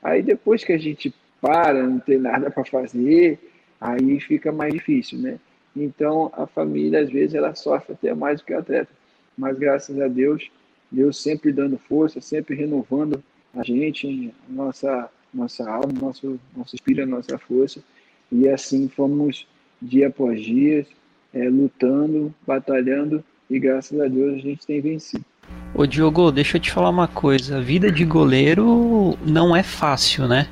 Aí 0.05 0.21
depois 0.21 0.63
que 0.63 0.71
a 0.71 0.77
gente 0.77 1.11
para, 1.41 1.81
não 1.81 1.97
tem 1.99 2.19
nada 2.19 2.51
para 2.51 2.63
fazer, 2.63 3.39
aí 3.81 4.19
fica 4.19 4.51
mais 4.51 4.71
difícil, 4.71 5.17
né? 5.17 5.39
Então 5.75 6.31
a 6.37 6.45
família 6.45 7.01
às 7.01 7.09
vezes 7.09 7.33
ela 7.33 7.55
sofre 7.55 7.93
até 7.93 8.13
mais 8.13 8.39
do 8.39 8.45
que 8.45 8.53
o 8.53 8.59
atleta, 8.59 8.91
mas 9.35 9.57
graças 9.57 9.99
a 9.99 10.07
Deus, 10.07 10.51
Deus 10.91 11.19
sempre 11.19 11.51
dando 11.51 11.79
força, 11.79 12.21
sempre 12.21 12.55
renovando 12.55 13.23
a 13.51 13.63
gente, 13.63 14.31
nossa 14.47 15.09
nossa 15.33 15.67
alma, 15.67 15.91
nosso 15.99 16.39
nosso 16.55 16.75
espírito, 16.75 17.09
nossa 17.09 17.39
força, 17.39 17.83
e 18.31 18.47
assim 18.47 18.87
fomos 18.87 19.47
dia 19.81 20.09
após 20.09 20.39
dia 20.39 20.85
é, 21.33 21.49
lutando, 21.49 22.31
batalhando 22.45 23.23
e 23.49 23.57
graças 23.57 23.99
a 23.99 24.07
Deus 24.07 24.35
a 24.35 24.37
gente 24.37 24.67
tem 24.67 24.79
vencido. 24.81 25.25
Ô 25.73 25.85
Diogo, 25.85 26.31
deixa 26.31 26.57
eu 26.57 26.61
te 26.61 26.71
falar 26.71 26.89
uma 26.89 27.07
coisa. 27.07 27.57
A 27.57 27.61
vida 27.61 27.91
de 27.91 28.05
goleiro 28.05 29.17
não 29.25 29.55
é 29.55 29.61
fácil, 29.61 30.27
né? 30.27 30.47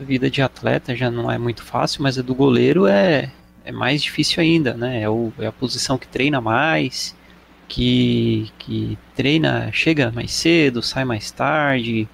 A 0.00 0.02
vida 0.02 0.30
de 0.30 0.40
atleta 0.40 0.96
já 0.96 1.10
não 1.10 1.30
é 1.30 1.36
muito 1.36 1.62
fácil, 1.62 2.02
mas 2.02 2.18
a 2.18 2.22
do 2.22 2.34
goleiro 2.34 2.86
é, 2.86 3.30
é 3.64 3.70
mais 3.70 4.02
difícil 4.02 4.42
ainda, 4.42 4.74
né? 4.74 5.02
É, 5.02 5.10
o, 5.10 5.32
é 5.38 5.46
a 5.46 5.52
posição 5.52 5.98
que 5.98 6.08
treina 6.08 6.40
mais, 6.40 7.14
que, 7.68 8.50
que 8.58 8.98
treina, 9.14 9.70
chega 9.72 10.10
mais 10.10 10.32
cedo, 10.32 10.82
sai 10.82 11.04
mais 11.04 11.30
tarde. 11.30 12.08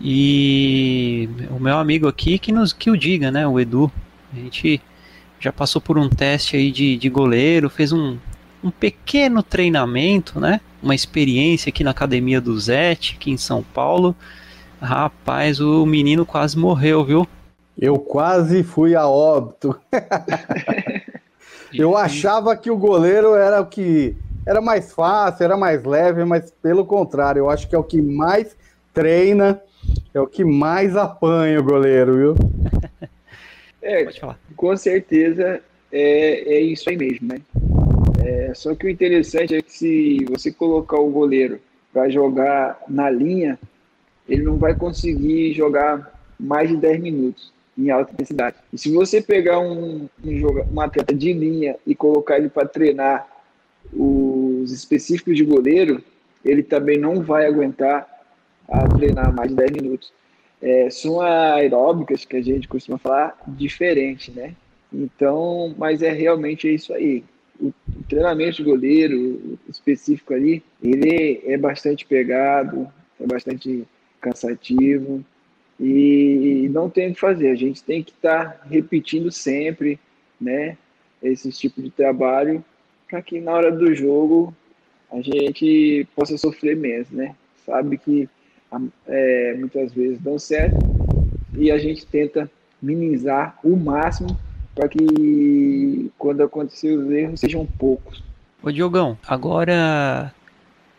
E 0.00 1.28
o 1.50 1.58
meu 1.58 1.76
amigo 1.78 2.08
aqui 2.08 2.38
que 2.38 2.52
nos 2.52 2.72
que 2.72 2.90
o 2.90 2.96
diga, 2.96 3.30
né? 3.30 3.46
O 3.46 3.60
Edu. 3.60 3.92
A 4.32 4.36
gente 4.36 4.80
já 5.40 5.52
passou 5.52 5.80
por 5.80 5.98
um 5.98 6.08
teste 6.08 6.56
aí 6.56 6.70
de, 6.70 6.96
de 6.96 7.08
goleiro, 7.08 7.70
fez 7.70 7.92
um, 7.92 8.16
um 8.62 8.70
pequeno 8.70 9.42
treinamento, 9.42 10.40
né? 10.40 10.60
Uma 10.82 10.94
experiência 10.94 11.70
aqui 11.70 11.82
na 11.82 11.90
academia 11.90 12.40
do 12.40 12.58
Zete, 12.58 13.16
aqui 13.16 13.30
em 13.30 13.36
São 13.36 13.62
Paulo. 13.62 14.14
Rapaz, 14.80 15.60
o 15.60 15.84
menino 15.84 16.24
quase 16.24 16.56
morreu, 16.56 17.04
viu? 17.04 17.26
Eu 17.76 17.98
quase 17.98 18.62
fui 18.62 18.94
a 18.94 19.06
óbito. 19.08 19.78
eu 21.74 21.96
achava 21.96 22.56
que 22.56 22.70
o 22.70 22.76
goleiro 22.76 23.34
era 23.34 23.60
o 23.60 23.66
que 23.66 24.16
era 24.46 24.60
mais 24.60 24.92
fácil, 24.92 25.44
era 25.44 25.56
mais 25.56 25.84
leve, 25.84 26.24
mas 26.24 26.50
pelo 26.62 26.84
contrário, 26.84 27.40
eu 27.40 27.50
acho 27.50 27.68
que 27.68 27.74
é 27.74 27.78
o 27.78 27.84
que 27.84 28.00
mais 28.00 28.56
treina, 28.94 29.60
é 30.14 30.20
o 30.20 30.26
que 30.26 30.44
mais 30.44 30.96
apanha 30.96 31.60
o 31.60 31.64
goleiro, 31.64 32.16
viu? 32.16 32.34
É, 33.80 34.06
com 34.56 34.76
certeza 34.76 35.62
é, 35.90 36.56
é 36.56 36.60
isso 36.60 36.90
aí 36.90 36.96
mesmo, 36.96 37.28
né? 37.28 37.40
É, 38.28 38.52
só 38.52 38.74
que 38.74 38.86
o 38.86 38.90
interessante 38.90 39.54
é 39.54 39.62
que 39.62 39.72
se 39.72 40.26
você 40.26 40.52
colocar 40.52 40.98
o 40.98 41.08
goleiro 41.08 41.58
para 41.90 42.10
jogar 42.10 42.78
na 42.86 43.08
linha, 43.08 43.58
ele 44.28 44.42
não 44.42 44.58
vai 44.58 44.74
conseguir 44.74 45.54
jogar 45.54 46.12
mais 46.38 46.68
de 46.68 46.76
10 46.76 47.00
minutos 47.00 47.50
em 47.78 47.88
alta 47.88 48.12
intensidade. 48.12 48.56
E 48.70 48.76
se 48.76 48.92
você 48.92 49.22
pegar 49.22 49.60
um, 49.60 50.06
um, 50.22 50.74
um 50.74 50.80
atleta 50.82 51.14
de 51.14 51.32
linha 51.32 51.76
e 51.86 51.94
colocar 51.94 52.36
ele 52.36 52.50
para 52.50 52.68
treinar 52.68 53.26
os 53.94 54.72
específicos 54.72 55.34
de 55.34 55.44
goleiro, 55.44 56.04
ele 56.44 56.62
também 56.62 56.98
não 56.98 57.22
vai 57.22 57.46
aguentar 57.46 58.06
a 58.68 58.86
treinar 58.88 59.34
mais 59.34 59.48
de 59.48 59.56
10 59.56 59.70
minutos. 59.70 60.12
É, 60.60 60.90
são 60.90 61.22
aeróbicas 61.22 62.26
que 62.26 62.36
a 62.36 62.42
gente 62.42 62.68
costuma 62.68 62.98
falar 62.98 63.40
diferente, 63.46 64.30
né? 64.30 64.54
Então, 64.92 65.74
mas 65.78 66.02
é 66.02 66.10
realmente 66.10 66.68
isso 66.68 66.92
aí 66.92 67.24
o, 67.60 67.72
treinamento 68.08 68.56
de 68.56 68.62
goleiro 68.62 69.58
específico 69.68 70.32
ali, 70.32 70.62
ele 70.82 71.42
é 71.44 71.56
bastante 71.56 72.06
pegado, 72.06 72.88
é 73.20 73.26
bastante 73.26 73.84
cansativo 74.20 75.24
e 75.78 76.68
não 76.72 76.88
tem 76.88 77.10
o 77.10 77.14
que 77.14 77.20
fazer. 77.20 77.50
A 77.50 77.54
gente 77.54 77.82
tem 77.82 78.02
que 78.02 78.12
estar 78.12 78.52
tá 78.52 78.66
repetindo 78.68 79.30
sempre, 79.30 79.98
né, 80.40 80.76
esse 81.22 81.50
tipo 81.50 81.82
de 81.82 81.90
trabalho 81.90 82.64
para 83.08 83.22
que 83.22 83.40
na 83.40 83.52
hora 83.52 83.72
do 83.72 83.94
jogo 83.94 84.54
a 85.10 85.20
gente 85.20 86.06
possa 86.14 86.36
sofrer 86.36 86.76
menos, 86.76 87.10
né? 87.10 87.34
Sabe 87.64 87.96
que 87.96 88.28
é, 89.06 89.54
muitas 89.54 89.92
vezes 89.92 90.20
dão 90.20 90.38
certo 90.38 90.76
e 91.56 91.70
a 91.70 91.78
gente 91.78 92.06
tenta 92.06 92.50
minimizar 92.80 93.58
o 93.64 93.74
máximo 93.76 94.38
para 94.78 94.88
que 94.88 96.12
quando 96.16 96.40
acontecer 96.40 96.96
os 96.96 97.10
erros 97.10 97.40
sejam 97.40 97.66
poucos. 97.66 98.22
Ô 98.62 98.70
Diogão, 98.70 99.18
agora 99.26 100.32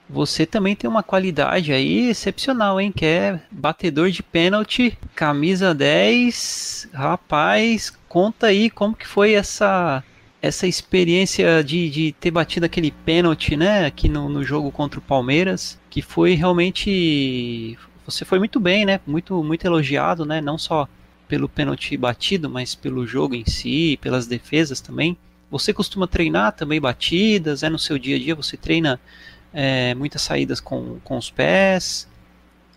você 0.10 0.46
também 0.46 0.76
tem 0.76 0.90
uma 0.90 1.02
qualidade 1.02 1.72
aí 1.72 2.10
excepcional, 2.10 2.82
hein? 2.82 2.92
Que 2.92 3.06
é 3.06 3.40
batedor 3.50 4.10
de 4.10 4.22
pênalti, 4.22 4.98
camisa 5.16 5.74
10. 5.74 6.90
Rapaz, 6.92 7.98
conta 8.10 8.48
aí 8.48 8.70
como 8.70 8.94
que 8.94 9.08
foi 9.08 9.34
essa 9.34 10.04
essa 10.42 10.66
experiência 10.68 11.62
de, 11.64 11.90
de 11.90 12.12
ter 12.14 12.32
batido 12.32 12.66
aquele 12.66 12.92
pênalti, 12.92 13.56
né? 13.56 13.86
Aqui 13.86 14.10
no, 14.10 14.28
no 14.28 14.44
jogo 14.44 14.72
contra 14.72 15.00
o 15.00 15.04
Palmeiras, 15.04 15.80
que 15.90 16.02
foi 16.02 16.34
realmente 16.34 17.78
você 18.06 18.26
foi 18.26 18.40
muito 18.40 18.60
bem, 18.60 18.86
né? 18.86 19.00
Muito 19.08 19.42
muito 19.42 19.66
elogiado, 19.66 20.26
né? 20.26 20.42
Não 20.42 20.58
só 20.58 20.86
pelo 21.30 21.48
pênalti 21.48 21.96
batido, 21.96 22.50
mas 22.50 22.76
pelo 22.76 23.08
jogo 23.08 23.36
em 23.36 23.46
si, 23.46 23.98
pelas 24.02 24.28
defesas 24.28 24.82
também. 24.82 25.16
Você 25.50 25.72
costuma 25.72 26.08
treinar 26.08 26.54
também 26.54 26.82
batidas? 26.82 27.64
É 27.64 27.70
no 27.70 27.80
seu 27.80 27.98
dia 27.98 28.18
a 28.18 28.20
dia? 28.20 28.36
Você 28.36 28.58
treina 28.58 29.00
é, 29.54 29.96
muitas 29.96 30.24
saídas 30.24 30.60
com, 30.60 31.00
com 31.04 31.18
os 31.18 31.30
pés, 31.30 32.08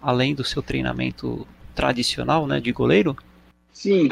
além 0.01 0.35
do 0.35 0.45
seu 0.45 0.63
treinamento 0.63 1.47
tradicional 1.75 2.47
né, 2.47 2.61
de 2.61 2.71
goleiro? 2.71 3.17
Sim, 3.73 4.11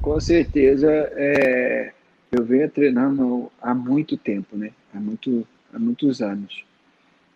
com 0.00 0.20
certeza. 0.20 0.88
É, 1.16 1.92
eu 2.30 2.44
venho 2.44 2.70
treinando 2.70 3.50
há 3.60 3.74
muito 3.74 4.16
tempo, 4.16 4.56
né? 4.56 4.70
há, 4.94 5.00
muito, 5.00 5.46
há 5.72 5.78
muitos 5.78 6.20
anos. 6.20 6.64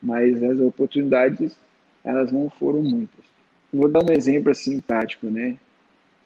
Mas 0.02 0.42
as 0.42 0.58
oportunidades 0.60 1.56
elas 2.04 2.32
não 2.32 2.50
foram 2.50 2.82
muitas. 2.82 3.24
Vou 3.72 3.88
dar 3.88 4.04
um 4.04 4.12
exemplo 4.12 4.50
assim 4.50 4.80
prático, 4.80 5.28
né? 5.28 5.56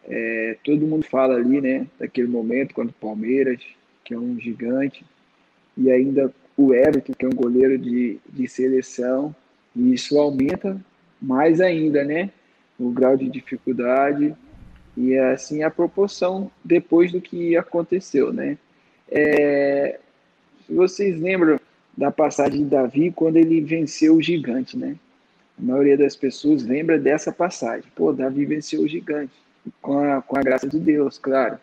É, 0.08 0.56
todo 0.62 0.86
mundo 0.86 1.04
fala 1.04 1.34
ali, 1.34 1.60
né, 1.60 1.86
daquele 1.98 2.28
momento 2.28 2.74
quando 2.74 2.90
o 2.90 2.94
Palmeiras, 2.94 3.60
que 4.04 4.14
é 4.14 4.18
um 4.18 4.38
gigante, 4.38 5.04
e 5.76 5.90
ainda 5.90 6.32
o 6.56 6.72
Everton, 6.72 7.12
que 7.12 7.24
é 7.24 7.28
um 7.28 7.34
goleiro 7.34 7.76
de, 7.76 8.18
de 8.28 8.48
seleção, 8.48 9.34
e 9.74 9.92
isso 9.92 10.18
aumenta 10.18 10.80
mais 11.20 11.60
ainda, 11.60 12.04
né, 12.04 12.30
o 12.78 12.90
grau 12.90 13.16
de 13.16 13.28
dificuldade 13.28 14.34
e 14.96 15.16
assim 15.18 15.62
a 15.62 15.70
proporção 15.70 16.50
depois 16.64 17.10
do 17.10 17.20
que 17.20 17.56
aconteceu, 17.56 18.32
né. 18.32 18.56
É, 19.08 19.98
vocês 20.68 21.20
lembram 21.20 21.58
da 21.96 22.10
passagem 22.10 22.60
de 22.60 22.70
Davi 22.70 23.10
quando 23.10 23.36
ele 23.36 23.60
venceu 23.60 24.16
o 24.16 24.22
gigante, 24.22 24.76
né? 24.76 24.96
A 25.58 25.62
maioria 25.62 25.96
das 25.96 26.14
pessoas 26.14 26.64
lembra 26.64 26.98
dessa 26.98 27.32
passagem. 27.32 27.90
Pô, 27.94 28.12
Davi 28.12 28.44
venceu 28.44 28.82
o 28.82 28.88
gigante 28.88 29.32
com 29.80 29.98
a, 29.98 30.22
com 30.22 30.38
a 30.38 30.42
graça 30.42 30.68
de 30.68 30.78
Deus, 30.78 31.18
claro. 31.18 31.58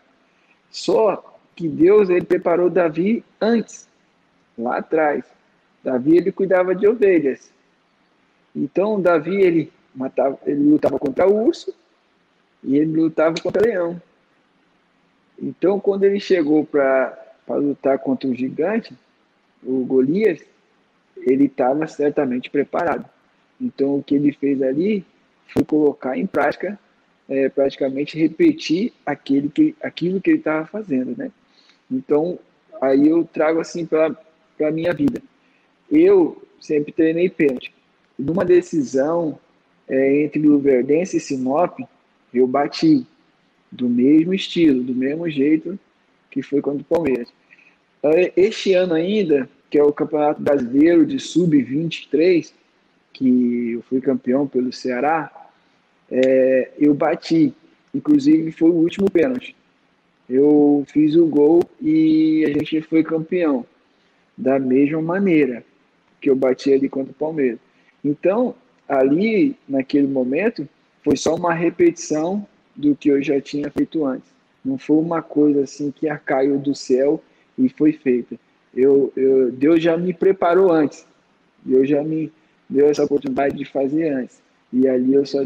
Só 0.69 1.37
que 1.55 1.67
Deus 1.67 2.09
ele 2.09 2.25
preparou 2.25 2.69
Davi 2.69 3.23
antes, 3.39 3.87
lá 4.57 4.77
atrás. 4.77 5.23
Davi 5.83 6.17
ele 6.17 6.31
cuidava 6.31 6.73
de 6.73 6.87
ovelhas. 6.87 7.51
Então 8.55 9.01
Davi 9.01 9.41
ele 9.41 9.71
matava, 9.93 10.37
ele 10.45 10.63
lutava 10.63 10.97
contra 10.97 11.27
o 11.27 11.45
urso 11.45 11.73
e 12.63 12.77
ele 12.77 13.01
lutava 13.01 13.35
contra 13.41 13.61
o 13.61 13.65
leão. 13.65 14.01
Então 15.39 15.79
quando 15.79 16.03
ele 16.03 16.19
chegou 16.19 16.65
para 16.65 17.17
lutar 17.49 17.99
contra 17.99 18.29
o 18.29 18.35
gigante, 18.35 18.95
o 19.61 19.85
Golias, 19.85 20.41
ele 21.17 21.45
estava 21.45 21.87
certamente 21.87 22.49
preparado. 22.49 23.05
Então 23.59 23.97
o 23.97 24.03
que 24.03 24.15
ele 24.15 24.31
fez 24.33 24.61
ali 24.61 25.05
foi 25.47 25.63
colocar 25.63 26.17
em 26.17 26.25
prática 26.25 26.79
é, 27.29 27.49
praticamente 27.49 28.17
repetir 28.17 28.93
aquele 29.05 29.49
que, 29.49 29.75
aquilo 29.81 30.21
que 30.21 30.29
ele 30.31 30.37
estava 30.39 30.65
fazendo, 30.65 31.15
né? 31.17 31.31
Então, 31.89 32.39
aí 32.81 33.07
eu 33.07 33.23
trago 33.23 33.59
assim 33.59 33.85
para 33.85 34.15
a 34.61 34.71
minha 34.71 34.93
vida. 34.93 35.21
Eu 35.91 36.41
sempre 36.59 36.91
treinei 36.91 37.29
pênalti. 37.29 37.73
Numa 38.17 38.45
decisão 38.45 39.39
é, 39.87 40.23
entre 40.23 40.41
Luverdense 40.41 41.17
e 41.17 41.19
Sinop, 41.19 41.79
eu 42.33 42.47
bati 42.47 43.05
do 43.71 43.89
mesmo 43.89 44.33
estilo, 44.33 44.83
do 44.83 44.93
mesmo 44.93 45.29
jeito 45.29 45.77
que 46.29 46.41
foi 46.41 46.61
contra 46.61 46.81
o 46.81 46.85
Palmeiras. 46.85 47.31
Este 48.35 48.73
ano 48.73 48.95
ainda, 48.95 49.49
que 49.69 49.77
é 49.77 49.83
o 49.83 49.93
Campeonato 49.93 50.41
Brasileiro 50.41 51.05
de 51.05 51.19
Sub-23, 51.19 52.51
que 53.13 53.71
eu 53.71 53.81
fui 53.83 54.01
campeão 54.01 54.47
pelo 54.47 54.73
Ceará, 54.73 55.42
é, 56.13 56.69
eu 56.77 56.93
bati. 56.93 57.51
Inclusive, 57.93 58.51
foi 58.51 58.69
o 58.69 58.75
último 58.75 59.09
pênalti. 59.09 59.55
Eu 60.29 60.85
fiz 60.87 61.15
o 61.15 61.25
gol 61.25 61.61
e 61.81 62.45
a 62.45 62.49
gente 62.49 62.81
foi 62.81 63.03
campeão. 63.03 63.65
Da 64.37 64.59
mesma 64.59 65.01
maneira 65.01 65.63
que 66.21 66.29
eu 66.29 66.35
bati 66.35 66.71
ali 66.71 66.87
contra 66.87 67.11
o 67.11 67.15
Palmeiras. 67.15 67.59
Então, 68.03 68.55
ali, 68.87 69.55
naquele 69.67 70.07
momento, 70.07 70.67
foi 71.03 71.17
só 71.17 71.35
uma 71.35 71.53
repetição 71.53 72.45
do 72.75 72.95
que 72.95 73.09
eu 73.09 73.21
já 73.21 73.39
tinha 73.41 73.69
feito 73.69 74.05
antes. 74.05 74.29
Não 74.63 74.77
foi 74.77 74.97
uma 74.97 75.21
coisa 75.21 75.63
assim 75.63 75.91
que 75.91 76.07
caiu 76.17 76.57
do 76.57 76.73
céu 76.73 77.21
e 77.57 77.69
foi 77.69 77.91
feita. 77.91 78.35
Eu, 78.73 79.11
eu, 79.15 79.51
Deus 79.51 79.81
já 79.81 79.97
me 79.97 80.13
preparou 80.13 80.71
antes. 80.71 81.05
Deus 81.63 81.87
já 81.87 82.03
me 82.03 82.31
deu 82.69 82.87
essa 82.87 83.03
oportunidade 83.03 83.55
de 83.55 83.65
fazer 83.65 84.09
antes. 84.09 84.41
E 84.71 84.87
ali 84.87 85.13
eu 85.13 85.25
só 85.25 85.45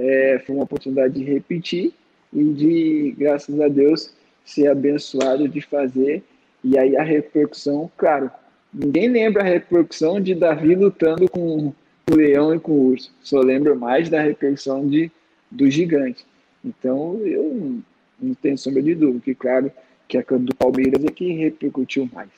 é, 0.00 0.42
foi 0.44 0.54
uma 0.54 0.64
oportunidade 0.64 1.14
de 1.14 1.24
repetir 1.24 1.92
e 2.32 2.44
de, 2.44 3.14
graças 3.18 3.60
a 3.60 3.68
Deus, 3.68 4.12
ser 4.44 4.68
abençoado 4.68 5.48
de 5.48 5.60
fazer. 5.60 6.22
E 6.62 6.78
aí 6.78 6.96
a 6.96 7.02
repercussão, 7.02 7.90
claro, 7.96 8.30
ninguém 8.72 9.08
lembra 9.08 9.42
a 9.42 9.46
repercussão 9.46 10.20
de 10.20 10.34
Davi 10.34 10.74
lutando 10.74 11.28
com 11.28 11.72
o 12.10 12.14
leão 12.14 12.54
e 12.54 12.60
com 12.60 12.72
o 12.72 12.86
urso. 12.88 13.12
Só 13.22 13.40
lembra 13.40 13.74
mais 13.74 14.08
da 14.08 14.20
repercussão 14.20 14.88
de, 14.88 15.10
do 15.50 15.70
gigante. 15.70 16.24
Então, 16.64 17.18
eu 17.24 17.78
não 18.20 18.34
tenho 18.34 18.58
sombra 18.58 18.82
de 18.82 18.94
dúvida, 18.94 19.22
que 19.24 19.34
claro 19.34 19.70
que 20.06 20.18
a 20.18 20.22
do 20.22 20.54
Palmeiras 20.54 21.04
é 21.04 21.08
que 21.08 21.32
repercutiu 21.32 22.08
mais. 22.12 22.28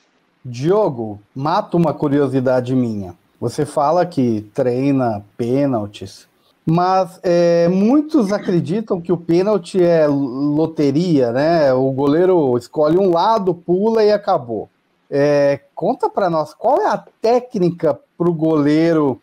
Diogo, 0.45 1.19
mata 1.35 1.75
uma 1.75 1.93
curiosidade 1.93 2.75
minha. 2.75 3.15
Você 3.39 3.65
fala 3.65 4.05
que 4.05 4.45
treina 4.53 5.23
pênaltis, 5.37 6.27
mas 6.65 7.19
é, 7.23 7.67
muitos 7.67 8.31
acreditam 8.31 9.01
que 9.01 9.11
o 9.11 9.17
pênalti 9.17 9.81
é 9.83 10.07
loteria, 10.07 11.31
né? 11.31 11.73
O 11.73 11.91
goleiro 11.91 12.57
escolhe 12.57 12.97
um 12.97 13.11
lado, 13.11 13.53
pula 13.53 14.03
e 14.03 14.11
acabou. 14.11 14.69
É, 15.09 15.59
conta 15.75 16.09
para 16.09 16.29
nós 16.29 16.53
qual 16.53 16.81
é 16.81 16.87
a 16.87 16.97
técnica 16.97 17.99
para 18.17 18.29
o 18.29 18.33
goleiro 18.33 19.21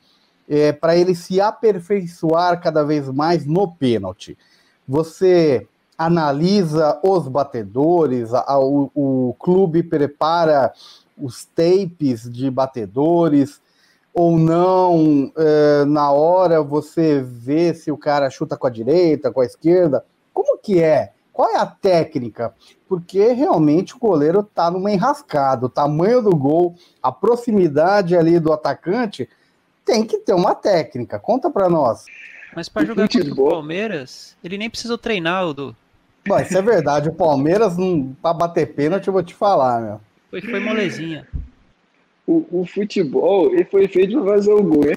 é, 0.48 0.72
para 0.72 0.96
ele 0.96 1.14
se 1.14 1.40
aperfeiçoar 1.40 2.61
cada 2.61 2.85
vez 2.85 3.09
mais 3.09 3.46
no 3.46 3.68
pênalti. 3.68 4.37
Você 4.87 5.66
analisa 5.96 6.98
os 7.03 7.29
batedores, 7.29 8.35
a, 8.35 8.59
o, 8.59 8.90
o 8.94 9.37
clube 9.38 9.83
prepara 9.83 10.72
os 11.16 11.44
tapes 11.44 12.31
de 12.31 12.50
batedores 12.50 13.61
ou 14.12 14.38
não, 14.38 15.32
é, 15.36 15.84
na 15.84 16.10
hora 16.10 16.62
você 16.62 17.22
vê 17.22 17.72
se 17.72 17.90
o 17.92 17.96
cara 17.96 18.28
chuta 18.28 18.56
com 18.56 18.66
a 18.66 18.70
direita, 18.70 19.30
com 19.30 19.40
a 19.40 19.46
esquerda? 19.46 20.04
Como 20.32 20.58
que 20.58 20.82
é? 20.82 21.12
Qual 21.32 21.48
é 21.48 21.56
a 21.56 21.66
técnica? 21.66 22.52
Porque 22.88 23.32
realmente 23.32 23.94
o 23.94 23.98
goleiro 23.98 24.42
tá 24.42 24.70
numa 24.70 24.90
enrascada. 24.90 25.66
O 25.66 25.70
tamanho 25.70 26.20
do 26.20 26.34
gol, 26.34 26.74
a 27.02 27.12
proximidade 27.12 28.16
ali 28.16 28.40
do 28.40 28.52
atacante, 28.52 29.28
tem 29.84 30.04
que 30.04 30.18
ter 30.18 30.34
uma 30.34 30.54
técnica. 30.54 31.18
Conta 31.18 31.48
para 31.48 31.68
nós. 31.68 32.04
Mas 32.54 32.68
para 32.68 32.84
jogar 32.84 33.08
contra 33.08 33.32
o 33.32 33.48
Palmeiras, 33.48 34.36
ele 34.42 34.58
nem 34.58 34.68
precisou 34.68 34.98
treinar, 34.98 35.46
Udo. 35.46 35.74
Bom, 36.26 36.38
isso 36.40 36.58
é 36.58 36.60
verdade. 36.60 37.08
O 37.08 37.14
Palmeiras, 37.14 37.74
para 38.20 38.34
bater 38.34 38.74
pênalti, 38.74 39.06
eu 39.06 39.12
vou 39.12 39.22
te 39.22 39.34
falar, 39.34 39.80
meu. 39.80 40.00
Foi, 40.30 40.42
foi 40.42 40.60
molezinha 40.60 41.26
o, 42.30 42.60
o 42.60 42.64
futebol 42.64 43.52
ele 43.52 43.64
foi 43.64 43.88
feito 43.88 44.16
para 44.22 44.34
fazer 44.34 44.52
o 44.52 44.62
gol. 44.62 44.84
Né? 44.84 44.96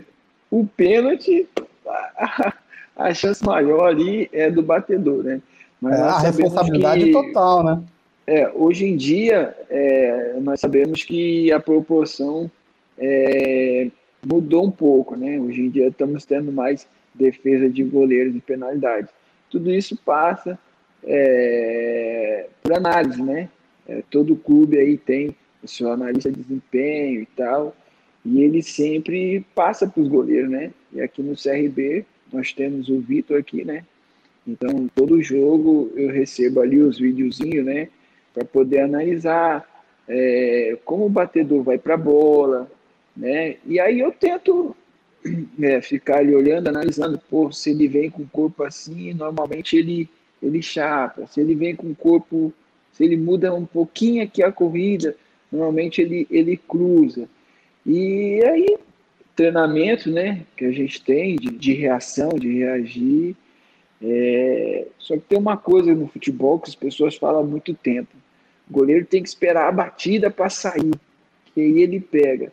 O 0.51 0.65
pênalti, 0.65 1.47
a, 1.87 2.53
a, 2.95 3.13
chance 3.13 3.43
maior 3.43 3.87
ali 3.87 4.29
é 4.31 4.51
do 4.51 4.61
batedor, 4.61 5.23
né? 5.23 5.41
Mas 5.81 5.99
é, 5.99 6.01
a 6.03 6.19
responsabilidade 6.19 7.05
que, 7.05 7.11
total, 7.11 7.63
né? 7.63 7.83
É, 8.27 8.51
hoje 8.53 8.85
em 8.85 8.95
dia, 8.95 9.55
é, 9.69 10.35
nós 10.39 10.59
sabemos 10.59 11.03
que 11.03 11.51
a 11.51 11.59
proporção 11.59 12.49
é, 12.97 13.89
mudou 14.23 14.65
um 14.65 14.71
pouco, 14.71 15.15
né? 15.15 15.39
Hoje 15.39 15.61
em 15.61 15.69
dia 15.69 15.87
estamos 15.87 16.25
tendo 16.25 16.51
mais 16.51 16.87
defesa 17.13 17.67
de 17.67 17.83
goleiros 17.83 18.35
e 18.35 18.39
penalidade. 18.39 19.07
Tudo 19.49 19.71
isso 19.73 19.97
passa 20.05 20.57
é, 21.03 22.47
por 22.61 22.73
análise, 22.73 23.21
né? 23.21 23.49
É, 23.87 24.03
todo 24.09 24.35
clube 24.35 24.77
aí 24.77 24.97
tem 24.97 25.35
o 25.63 25.67
seu 25.67 25.91
analista 25.91 26.31
de 26.31 26.41
desempenho 26.41 27.21
e 27.21 27.25
tal, 27.25 27.75
e 28.25 28.41
ele 28.41 28.61
sempre 28.61 29.45
passa 29.53 29.87
para 29.87 30.01
os 30.01 30.07
goleiros, 30.07 30.49
né? 30.49 30.71
E 30.91 31.01
aqui 31.01 31.21
no 31.21 31.35
CRB 31.35 32.05
nós 32.31 32.53
temos 32.53 32.89
o 32.89 32.99
Vitor 32.99 33.39
aqui, 33.39 33.63
né? 33.63 33.83
Então 34.47 34.89
todo 34.95 35.21
jogo 35.21 35.91
eu 35.95 36.09
recebo 36.09 36.61
ali 36.61 36.81
os 36.81 36.99
videozinhos, 36.99 37.65
né? 37.65 37.89
Para 38.33 38.45
poder 38.45 38.79
analisar 38.79 39.67
é, 40.07 40.77
como 40.83 41.05
o 41.05 41.09
batedor 41.09 41.63
vai 41.63 41.77
para 41.77 41.93
a 41.93 41.97
bola, 41.97 42.69
né? 43.15 43.57
E 43.65 43.79
aí 43.79 43.99
eu 43.99 44.11
tento 44.11 44.75
é, 45.61 45.81
ficar 45.81 46.17
ali 46.17 46.35
olhando, 46.35 46.67
analisando, 46.67 47.19
pô, 47.29 47.51
se 47.51 47.71
ele 47.71 47.87
vem 47.87 48.09
com 48.09 48.23
o 48.23 48.29
corpo 48.29 48.63
assim, 48.63 49.13
normalmente 49.13 49.77
ele 49.77 50.09
ele 50.41 50.61
chapa. 50.61 51.25
Se 51.27 51.39
ele 51.39 51.55
vem 51.55 51.75
com 51.75 51.87
o 51.87 51.95
corpo, 51.95 52.53
se 52.91 53.03
ele 53.03 53.15
muda 53.15 53.53
um 53.53 53.65
pouquinho 53.65 54.23
aqui 54.23 54.43
a 54.43 54.51
corrida, 54.51 55.15
normalmente 55.53 56.01
ele, 56.01 56.27
ele 56.31 56.57
cruza. 56.57 57.29
E 57.85 58.41
aí, 58.43 58.77
treinamento 59.35 60.09
né, 60.09 60.41
que 60.57 60.65
a 60.65 60.71
gente 60.71 61.01
tem 61.01 61.35
de, 61.35 61.51
de 61.51 61.73
reação, 61.73 62.29
de 62.29 62.51
reagir. 62.57 63.35
É... 64.01 64.87
Só 64.97 65.15
que 65.15 65.21
tem 65.21 65.37
uma 65.37 65.55
coisa 65.55 65.93
no 65.93 66.07
futebol 66.07 66.59
que 66.59 66.69
as 66.69 66.75
pessoas 66.75 67.15
falam 67.15 67.41
há 67.41 67.43
muito 67.43 67.73
tempo. 67.73 68.09
O 68.69 68.73
goleiro 68.73 69.05
tem 69.05 69.21
que 69.21 69.29
esperar 69.29 69.67
a 69.67 69.71
batida 69.71 70.31
para 70.31 70.49
sair, 70.49 70.93
que 71.53 71.61
aí 71.61 71.81
ele 71.83 71.99
pega. 71.99 72.51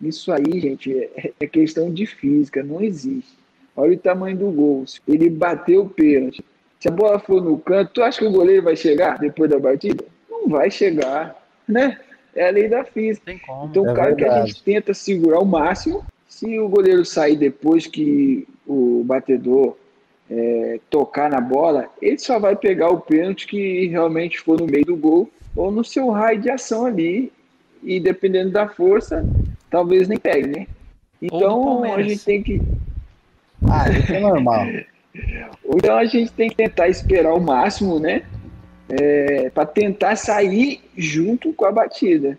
Isso 0.00 0.32
aí, 0.32 0.60
gente, 0.60 0.92
é, 0.92 1.32
é 1.38 1.46
questão 1.46 1.92
de 1.92 2.06
física, 2.06 2.62
não 2.62 2.80
existe. 2.80 3.38
Olha 3.76 3.94
o 3.94 3.98
tamanho 3.98 4.36
do 4.36 4.50
gol. 4.50 4.84
Ele 5.06 5.30
bateu 5.30 5.82
o 5.82 5.88
pênalti. 5.88 6.44
Se 6.80 6.88
a 6.88 6.90
bola 6.90 7.18
for 7.18 7.42
no 7.42 7.58
canto, 7.58 7.92
tu 7.92 8.02
acha 8.02 8.18
que 8.18 8.24
o 8.24 8.32
goleiro 8.32 8.62
vai 8.62 8.74
chegar 8.74 9.18
depois 9.18 9.50
da 9.50 9.58
batida? 9.58 10.02
Não 10.30 10.48
vai 10.48 10.70
chegar, 10.70 11.36
né? 11.68 11.98
É 12.34 12.48
a 12.48 12.50
lei 12.50 12.68
da 12.68 12.84
física. 12.84 13.32
Então, 13.64 13.88
é 13.88 13.94
claro 13.94 14.16
que 14.16 14.24
a 14.24 14.44
gente 14.44 14.62
tenta 14.62 14.94
segurar 14.94 15.40
o 15.40 15.44
máximo. 15.44 16.04
Se 16.28 16.58
o 16.58 16.68
goleiro 16.68 17.04
sair 17.04 17.36
depois 17.36 17.86
que 17.86 18.46
o 18.66 19.02
batedor 19.04 19.76
é, 20.30 20.78
tocar 20.88 21.28
na 21.28 21.40
bola, 21.40 21.88
ele 22.00 22.18
só 22.18 22.38
vai 22.38 22.54
pegar 22.54 22.88
o 22.88 23.00
pênalti 23.00 23.46
que 23.46 23.88
realmente 23.88 24.40
for 24.40 24.58
no 24.58 24.66
meio 24.66 24.84
do 24.84 24.96
gol 24.96 25.28
ou 25.56 25.72
no 25.72 25.84
seu 25.84 26.08
raio 26.10 26.40
de 26.40 26.50
ação 26.50 26.86
ali. 26.86 27.32
E 27.82 27.98
dependendo 27.98 28.50
da 28.50 28.68
força, 28.68 29.26
talvez 29.70 30.06
nem 30.06 30.18
pegue, 30.18 30.48
né? 30.48 30.66
Então 31.20 31.82
a 31.84 32.02
gente 32.02 32.24
tem 32.24 32.42
que. 32.42 32.60
Ah, 33.68 33.90
isso 33.90 34.12
é 34.12 34.20
normal. 34.20 34.66
então 35.64 35.96
a 35.96 36.04
gente 36.04 36.30
tem 36.32 36.50
que 36.50 36.56
tentar 36.56 36.88
esperar 36.88 37.34
o 37.34 37.40
máximo, 37.40 37.98
né? 37.98 38.22
É, 38.90 39.50
para 39.50 39.66
tentar 39.66 40.16
sair 40.16 40.82
junto 40.96 41.52
com 41.52 41.64
a 41.64 41.72
batida. 41.72 42.38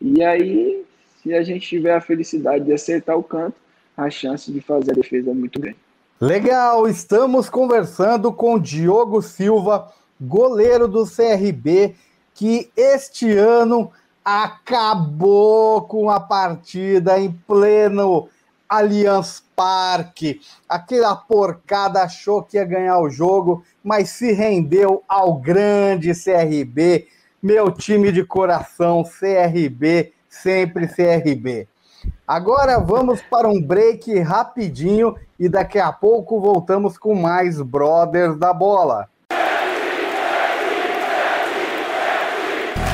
E 0.00 0.22
aí, 0.22 0.82
se 1.22 1.34
a 1.34 1.42
gente 1.42 1.68
tiver 1.68 1.94
a 1.94 2.00
felicidade 2.00 2.64
de 2.64 2.72
acertar 2.72 3.18
o 3.18 3.22
canto, 3.22 3.56
a 3.96 4.08
chance 4.08 4.50
de 4.50 4.60
fazer 4.60 4.92
a 4.92 4.94
defesa 4.94 5.30
é 5.30 5.34
muito 5.34 5.60
grande. 5.60 5.76
Legal, 6.20 6.88
estamos 6.88 7.48
conversando 7.48 8.32
com 8.32 8.58
Diogo 8.58 9.20
Silva, 9.20 9.90
goleiro 10.20 10.86
do 10.88 11.04
CRB, 11.04 11.94
que 12.34 12.70
este 12.76 13.30
ano 13.32 13.90
acabou 14.24 15.82
com 15.82 16.10
a 16.10 16.20
partida 16.20 17.18
em 17.18 17.32
pleno 17.32 18.28
Allianz 18.70 19.42
Parque. 19.56 20.40
Aquela 20.68 21.16
porcada 21.16 22.04
achou 22.04 22.40
que 22.40 22.56
ia 22.56 22.64
ganhar 22.64 23.00
o 23.00 23.10
jogo, 23.10 23.64
mas 23.82 24.10
se 24.10 24.32
rendeu 24.32 25.02
ao 25.08 25.34
grande 25.34 26.12
CRB, 26.14 27.08
meu 27.42 27.72
time 27.72 28.12
de 28.12 28.24
coração, 28.24 29.02
CRB, 29.02 30.12
sempre 30.28 30.86
CRB. 30.86 31.66
Agora 32.26 32.78
vamos 32.78 33.20
para 33.22 33.48
um 33.48 33.60
break 33.60 34.20
rapidinho 34.20 35.16
e 35.38 35.48
daqui 35.48 35.78
a 35.78 35.90
pouco 35.90 36.40
voltamos 36.40 36.96
com 36.96 37.14
mais 37.14 37.60
Brothers 37.60 38.38
da 38.38 38.54
Bola. 38.54 39.08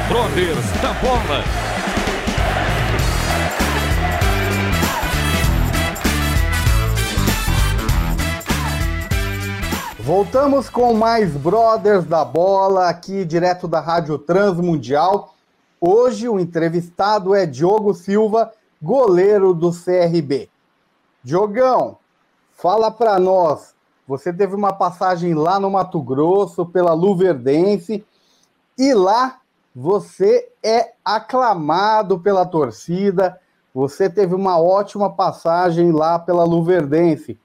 Brothers 0.09 0.71
da 0.81 0.93
Bola. 0.95 1.76
Voltamos 10.07 10.71
com 10.71 10.95
mais 10.95 11.33
Brothers 11.33 12.05
da 12.05 12.25
Bola, 12.25 12.89
aqui 12.89 13.25
direto 13.25 13.67
da 13.67 13.81
Rádio 13.81 14.17
Transmundial. 14.17 15.35
Hoje 15.81 16.29
o 16.29 16.39
entrevistado 16.39 17.35
é 17.35 17.45
Diogo 17.45 17.93
Silva, 17.93 18.53
goleiro 18.81 19.53
do 19.53 19.73
CRB. 19.73 20.49
Diogão, 21.25 21.99
fala 22.53 22.89
para 22.89 23.19
nós. 23.19 23.75
Você 24.07 24.33
teve 24.33 24.55
uma 24.55 24.73
passagem 24.73 25.35
lá 25.35 25.59
no 25.59 25.73
Mato 25.73 26.01
Grosso 26.01 26.65
pela 26.65 26.93
Luverdense 26.93 28.07
e 28.79 28.95
lá 28.95 29.41
você 29.75 30.49
é 30.63 30.93
aclamado 31.05 32.21
pela 32.21 32.47
torcida. 32.47 33.41
Você 33.75 34.09
teve 34.09 34.37
uma 34.37 34.57
ótima 34.57 35.11
passagem 35.11 35.91
lá 35.91 36.17
pela 36.17 36.45
Luverdense. 36.45 37.37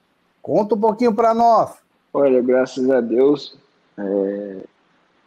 Conta 0.43 0.76
um 0.76 0.80
pouquinho 0.80 1.15
para 1.15 1.34
nós. 1.34 1.82
Olha, 2.13 2.41
graças 2.41 2.89
a 2.89 3.00
Deus, 3.00 3.58
é, 3.97 4.58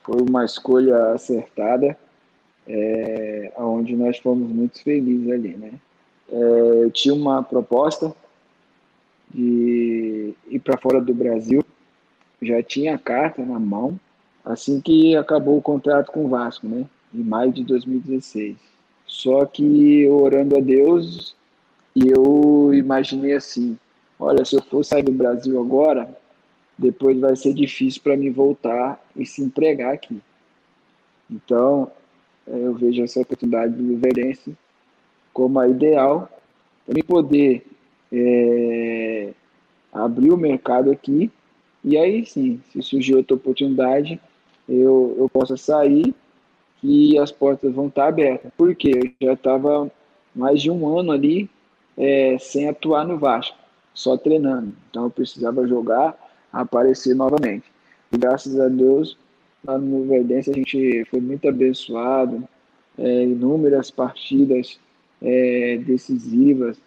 foi 0.03 0.21
uma 0.21 0.45
escolha 0.45 1.13
acertada, 1.13 1.97
é, 2.69 3.51
onde 3.57 3.97
nós 3.97 4.19
fomos 4.19 4.51
muito 4.51 4.83
felizes 4.83 5.31
ali, 5.31 5.57
né? 5.57 5.73
É, 6.31 6.85
eu 6.85 6.91
tinha 6.91 7.15
uma 7.15 7.43
proposta 7.43 8.15
de 9.33 10.35
ir 10.47 10.59
para 10.61 10.77
fora 10.77 11.01
do 11.01 11.15
Brasil, 11.15 11.65
já 12.43 12.63
tinha 12.63 12.97
a 12.97 12.99
carta 12.99 13.43
na 13.43 13.59
mão, 13.59 13.99
assim 14.45 14.79
que 14.79 15.17
acabou 15.17 15.57
o 15.57 15.63
contrato 15.63 16.13
com 16.13 16.27
o 16.27 16.29
Vasco, 16.29 16.69
né? 16.69 16.85
Em 17.15 17.23
maio 17.23 17.51
de 17.51 17.65
2016. 17.65 18.59
Só 19.07 19.47
que 19.47 20.07
orando 20.07 20.59
a 20.59 20.61
Deus, 20.61 21.35
eu 21.97 22.75
imaginei 22.75 23.33
assim: 23.33 23.79
olha, 24.21 24.45
se 24.45 24.57
eu 24.57 24.63
for 24.63 24.85
sair 24.85 25.03
do 25.03 25.13
Brasil 25.13 25.59
agora, 25.59 26.15
depois 26.77 27.19
vai 27.19 27.37
ser 27.37 27.55
difícil 27.55 28.03
para 28.03 28.17
mim 28.17 28.31
voltar 28.31 29.03
e 29.17 29.25
se 29.25 29.43
empregar 29.43 29.93
aqui. 29.93 30.21
Então, 31.31 31.91
eu 32.47 32.75
vejo 32.75 33.03
essa 33.03 33.21
oportunidade 33.21 33.75
do 33.75 33.83
Luverense 33.83 34.57
como 35.33 35.59
a 35.59 35.69
ideal 35.69 36.29
para 36.85 36.95
mim 36.95 37.03
poder 37.03 37.67
é, 38.13 39.33
abrir 39.93 40.31
o 40.31 40.37
mercado 40.37 40.91
aqui 40.91 41.31
e 41.85 41.99
aí 41.99 42.25
sim, 42.25 42.61
se 42.73 42.83
surgir 42.83 43.15
outra 43.15 43.37
oportunidade, 43.37 44.19
eu, 44.67 45.15
eu 45.19 45.29
possa 45.29 45.55
sair 45.57 46.15
e 46.83 47.19
as 47.19 47.31
portas 47.31 47.75
vão 47.75 47.89
estar 47.89 48.09
abertas. 48.09 48.51
Porque 48.57 48.89
eu 48.89 49.29
já 49.29 49.35
estava 49.35 49.91
mais 50.35 50.63
de 50.63 50.71
um 50.71 50.99
ano 50.99 51.13
ali 51.13 51.49
é, 51.97 52.39
sem 52.39 52.69
atuar 52.69 53.07
no 53.07 53.19
Vasco, 53.19 53.57
só 53.93 54.17
treinando. 54.17 54.73
Então 54.89 55.05
eu 55.05 55.11
precisava 55.11 55.67
jogar, 55.69 56.17
aparecer 56.61 57.15
novamente. 57.15 57.65
E 58.13 58.19
graças 58.19 58.59
a 58.59 58.69
Deus, 58.69 59.19
lá 59.65 59.79
no 59.79 60.05
Verdense 60.07 60.51
a 60.51 60.55
gente 60.55 61.05
foi 61.07 61.21
muito 61.21 61.49
abençoado, 61.49 62.47
é, 62.99 63.25
inúmeras 63.25 63.91
partidas 63.91 64.79
é, 65.21 65.79
decisivas, 65.79 66.79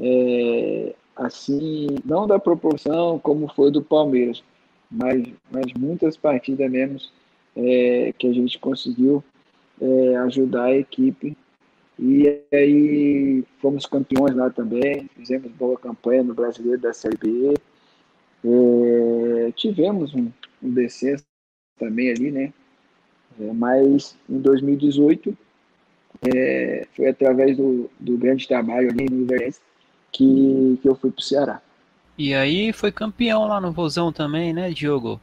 é, 0.00 0.94
assim, 1.16 1.88
não 2.04 2.26
da 2.26 2.38
proporção 2.38 3.18
como 3.18 3.52
foi 3.54 3.70
do 3.70 3.82
Palmeiras, 3.82 4.42
mas, 4.90 5.26
mas 5.50 5.72
muitas 5.74 6.16
partidas 6.16 6.70
mesmo 6.70 6.98
é, 7.56 8.12
que 8.16 8.26
a 8.28 8.32
gente 8.32 8.58
conseguiu 8.58 9.22
é, 9.80 10.16
ajudar 10.18 10.64
a 10.64 10.76
equipe. 10.76 11.36
E 11.98 12.40
aí 12.52 13.44
fomos 13.60 13.84
campeões 13.84 14.34
lá 14.36 14.48
também, 14.50 15.10
fizemos 15.16 15.50
boa 15.52 15.76
campanha 15.76 16.22
no 16.22 16.32
Brasileiro 16.32 16.80
da 16.80 16.92
Série 16.92 17.16
B. 17.16 17.54
É, 18.44 19.52
tivemos 19.52 20.14
um, 20.14 20.30
um 20.62 20.70
descenso 20.70 21.24
também 21.78 22.10
ali, 22.10 22.30
né? 22.30 22.52
É, 23.40 23.52
mas 23.52 24.16
em 24.28 24.38
2018 24.38 25.36
é, 26.22 26.86
foi 26.94 27.08
através 27.08 27.56
do, 27.56 27.90
do 27.98 28.16
grande 28.16 28.46
trabalho 28.46 28.90
ali 28.90 29.08
no 29.08 29.22
Iverense 29.22 29.60
que, 30.10 30.78
que 30.82 30.88
eu 30.88 30.94
fui 30.94 31.10
para 31.10 31.20
o 31.20 31.22
Ceará. 31.22 31.62
E 32.16 32.34
aí 32.34 32.72
foi 32.72 32.90
campeão 32.90 33.46
lá 33.46 33.60
no 33.60 33.70
Vozão 33.70 34.12
também, 34.12 34.52
né, 34.52 34.70
Diogo? 34.70 35.20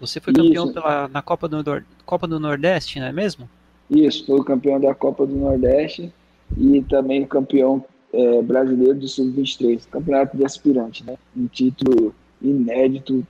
Você 0.00 0.18
foi 0.18 0.32
campeão 0.32 0.72
pela, 0.72 1.06
na 1.08 1.22
Copa 1.22 1.46
do, 1.46 1.62
Copa 2.04 2.26
do 2.26 2.40
Nordeste, 2.40 2.98
não 2.98 3.06
é 3.06 3.12
mesmo? 3.12 3.48
Isso, 3.90 4.26
foi 4.26 4.40
o 4.40 4.44
campeão 4.44 4.80
da 4.80 4.94
Copa 4.94 5.26
do 5.26 5.36
Nordeste 5.36 6.12
e 6.56 6.82
também 6.82 7.26
campeão 7.26 7.84
é, 8.12 8.42
brasileiro 8.42 8.98
do 8.98 9.06
Sub-23, 9.06 9.86
campeonato 9.90 10.36
de 10.36 10.44
aspirante, 10.44 11.04
né? 11.04 11.16
Um 11.36 11.46
título 11.46 12.14
inédito 12.42 13.26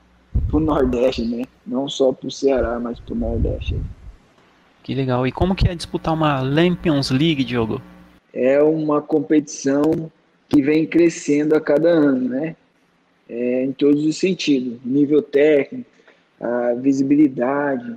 para 0.48 0.56
o 0.56 0.60
Nordeste, 0.60 1.24
né? 1.24 1.44
Não 1.66 1.88
só 1.88 2.12
para 2.12 2.28
o 2.28 2.30
Ceará, 2.30 2.78
mas 2.80 2.98
para 2.98 3.14
o 3.14 3.16
Nordeste. 3.16 3.76
Que 4.82 4.94
legal. 4.94 5.26
E 5.26 5.32
como 5.32 5.54
que 5.54 5.68
é 5.68 5.74
disputar 5.74 6.14
uma 6.14 6.40
Lampions 6.40 7.10
League, 7.10 7.44
Diogo? 7.44 7.80
É 8.32 8.60
uma 8.62 9.00
competição 9.00 10.10
que 10.48 10.60
vem 10.60 10.86
crescendo 10.86 11.54
a 11.54 11.60
cada 11.60 11.88
ano, 11.88 12.28
né? 12.28 12.56
É, 13.28 13.64
em 13.64 13.72
todos 13.72 14.04
os 14.04 14.16
sentidos, 14.16 14.78
nível 14.84 15.22
técnico, 15.22 15.88
a 16.40 16.74
visibilidade. 16.74 17.96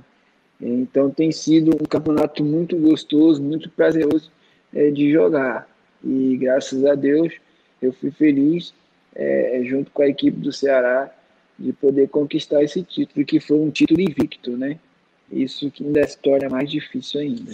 Então 0.60 1.10
tem 1.10 1.32
sido 1.32 1.74
um 1.74 1.84
campeonato 1.84 2.44
muito 2.44 2.76
gostoso, 2.76 3.42
muito 3.42 3.68
prazeroso 3.68 4.30
é, 4.72 4.90
de 4.90 5.12
jogar. 5.12 5.68
E 6.02 6.36
graças 6.36 6.84
a 6.84 6.94
Deus 6.94 7.34
eu 7.82 7.92
fui 7.92 8.10
feliz, 8.10 8.72
é, 9.16 9.62
junto 9.64 9.90
com 9.90 10.02
a 10.02 10.08
equipe 10.08 10.38
do 10.38 10.52
Ceará, 10.52 11.10
de 11.58 11.72
poder 11.72 12.08
conquistar 12.08 12.62
esse 12.62 12.82
título, 12.82 13.24
que 13.24 13.40
foi 13.40 13.58
um 13.58 13.70
título 13.70 14.00
invicto, 14.00 14.56
né? 14.56 14.78
Isso 15.32 15.70
que 15.70 15.84
ainda 15.84 16.00
é 16.00 16.02
a 16.02 16.06
história 16.06 16.48
mais 16.50 16.70
difícil 16.70 17.20
ainda. 17.20 17.50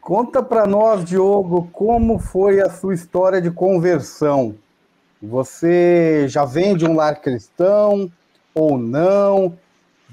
Conta 0.00 0.42
para 0.42 0.66
nós, 0.66 1.04
Diogo, 1.04 1.68
como 1.72 2.18
foi 2.18 2.60
a 2.60 2.70
sua 2.70 2.94
história 2.94 3.40
de 3.40 3.50
conversão. 3.50 4.56
Você 5.22 6.26
já 6.28 6.44
vem 6.44 6.76
de 6.76 6.86
um 6.86 6.94
lar 6.94 7.20
cristão 7.20 8.10
ou 8.54 8.78
não? 8.78 9.56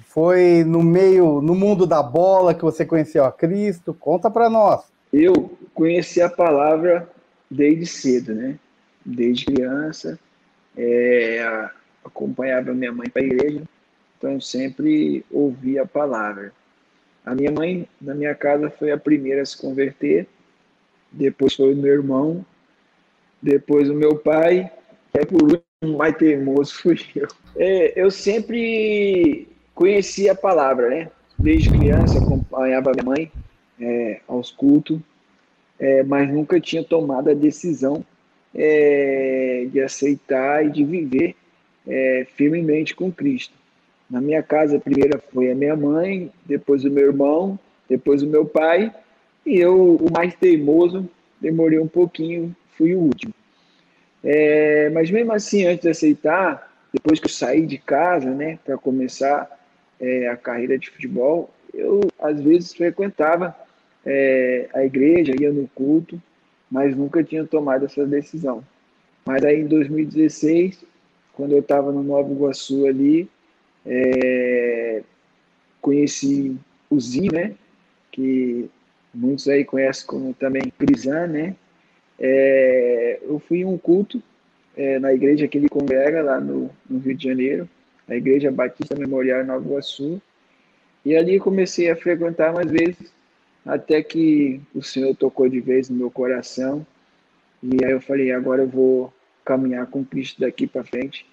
Foi 0.05 0.63
no 0.65 0.83
meio, 0.83 1.41
no 1.41 1.55
mundo 1.55 1.85
da 1.85 2.03
bola 2.03 2.53
que 2.53 2.63
você 2.63 2.85
conheceu 2.85 3.23
a 3.23 3.31
Cristo? 3.31 3.93
Conta 3.93 4.29
para 4.29 4.49
nós. 4.49 4.83
Eu 5.11 5.57
conheci 5.73 6.21
a 6.21 6.29
palavra 6.29 7.09
desde 7.49 7.85
cedo, 7.85 8.33
né? 8.33 8.57
Desde 9.05 9.45
criança, 9.45 10.19
é, 10.83 11.69
acompanhava 12.03 12.73
minha 12.73 12.91
mãe 12.91 13.07
para 13.07 13.21
a 13.21 13.25
igreja, 13.25 13.61
então 14.17 14.41
sempre 14.41 15.23
ouvia 15.29 15.83
a 15.83 15.85
palavra. 15.85 16.51
A 17.23 17.35
minha 17.35 17.51
mãe, 17.51 17.87
na 18.01 18.15
minha 18.15 18.33
casa, 18.33 18.69
foi 18.71 18.91
a 18.91 18.97
primeira 18.97 19.43
a 19.43 19.45
se 19.45 19.55
converter, 19.57 20.27
depois 21.11 21.53
foi 21.53 21.73
o 21.73 21.77
meu 21.77 21.93
irmão, 21.93 22.43
depois 23.41 23.89
o 23.89 23.93
meu 23.93 24.15
pai, 24.17 24.71
É 25.13 25.25
por 25.25 25.43
último, 25.43 25.97
mais 25.97 26.15
teimoso 26.15 26.73
fui 26.73 26.97
eu. 27.15 27.27
É, 27.55 28.01
eu 28.01 28.09
sempre 28.09 29.47
conheci 29.75 30.29
a 30.29 30.35
palavra, 30.35 30.89
né? 30.89 31.11
Desde 31.37 31.69
criança 31.69 32.17
acompanhava 32.17 32.91
minha 32.93 33.03
mãe 33.03 33.31
é, 33.79 34.21
aos 34.27 34.51
cultos, 34.51 34.99
é, 35.77 36.01
mas 36.03 36.29
nunca 36.31 36.59
tinha 36.61 36.83
tomado 36.83 37.29
a 37.29 37.33
decisão 37.33 38.05
é, 38.53 39.67
de 39.71 39.81
aceitar 39.81 40.65
e 40.65 40.69
de 40.69 40.83
viver 40.83 41.35
é, 41.87 42.27
firmemente 42.35 42.95
com 42.95 43.11
Cristo. 43.11 43.53
Na 44.09 44.19
minha 44.19 44.43
casa, 44.43 44.77
a 44.77 44.79
primeira 44.79 45.17
foi 45.31 45.51
a 45.51 45.55
minha 45.55 45.75
mãe, 45.75 46.31
depois 46.45 46.83
o 46.83 46.91
meu 46.91 47.07
irmão, 47.07 47.57
depois 47.89 48.21
o 48.21 48.27
meu 48.27 48.45
pai, 48.45 48.93
e 49.45 49.57
eu, 49.57 49.95
o 49.95 50.11
mais 50.11 50.35
teimoso, 50.35 51.09
demorei 51.39 51.79
um 51.79 51.87
pouquinho, 51.87 52.55
fui 52.77 52.93
o 52.93 52.99
último. 52.99 53.33
É, 54.23 54.89
mas 54.89 55.09
mesmo 55.09 55.31
assim, 55.31 55.65
antes 55.65 55.81
de 55.81 55.89
aceitar, 55.89 56.71
depois 56.93 57.19
que 57.19 57.25
eu 57.25 57.31
saí 57.31 57.65
de 57.65 57.77
casa, 57.77 58.29
né, 58.29 58.59
para 58.63 58.77
começar 58.77 59.49
é, 59.99 60.27
a 60.27 60.35
carreira 60.35 60.77
de 60.77 60.89
futebol, 60.89 61.49
eu 61.73 62.01
às 62.19 62.39
vezes 62.41 62.73
frequentava 62.73 63.55
é, 64.05 64.69
a 64.73 64.83
igreja, 64.83 65.33
ia 65.39 65.51
no 65.51 65.67
culto, 65.69 66.21
mas 66.71 66.95
nunca 66.95 67.21
tinha 67.21 67.45
tomado 67.45 67.85
essa 67.85 68.05
decisão. 68.05 68.63
Mas 69.25 69.43
aí 69.43 69.59
em 69.61 69.67
2016, 69.67 70.83
quando 71.33 71.51
eu 71.51 71.59
estava 71.59 71.91
no 71.91 72.01
Nova 72.01 72.31
Iguaçu 72.31 72.85
ali, 72.87 73.29
é, 73.85 75.03
conheci 75.81 76.55
o 76.89 76.99
Zinho, 76.99 77.33
né, 77.33 77.53
que 78.11 78.69
muitos 79.13 79.47
aí 79.47 79.65
conhecem 79.65 80.07
como 80.07 80.33
também 80.33 80.71
Crisan, 80.77 81.27
né, 81.27 81.55
é, 82.19 83.19
eu 83.23 83.39
fui 83.39 83.59
em 83.59 83.65
um 83.65 83.77
culto 83.77 84.21
é, 84.77 84.99
na 84.99 85.13
igreja 85.13 85.47
que 85.47 85.57
ele 85.57 85.67
congrega 85.67 86.21
lá 86.21 86.39
no, 86.39 86.69
no, 86.89 86.99
Rio 86.99 87.15
de 87.15 87.23
Janeiro, 87.23 87.69
a 88.07 88.15
Igreja 88.15 88.51
Batista 88.51 88.95
Memorial 88.95 89.43
Nova 89.43 89.65
Iguaçu, 89.65 90.21
e 91.03 91.15
ali 91.15 91.39
comecei 91.39 91.89
a 91.89 91.95
frequentar 91.95 92.53
mais 92.53 92.69
vezes, 92.69 93.11
até 93.65 94.01
que 94.01 94.61
o 94.73 94.81
Senhor 94.81 95.15
tocou 95.15 95.47
de 95.47 95.59
vez 95.59 95.89
no 95.89 95.97
meu 95.97 96.11
coração, 96.11 96.85
e 97.61 97.83
aí 97.83 97.91
eu 97.91 98.01
falei, 98.01 98.31
agora 98.31 98.63
eu 98.63 98.67
vou 98.67 99.13
caminhar 99.45 99.85
com 99.87 100.03
Cristo 100.03 100.41
daqui 100.41 100.65
para 100.67 100.83
frente, 100.83 101.25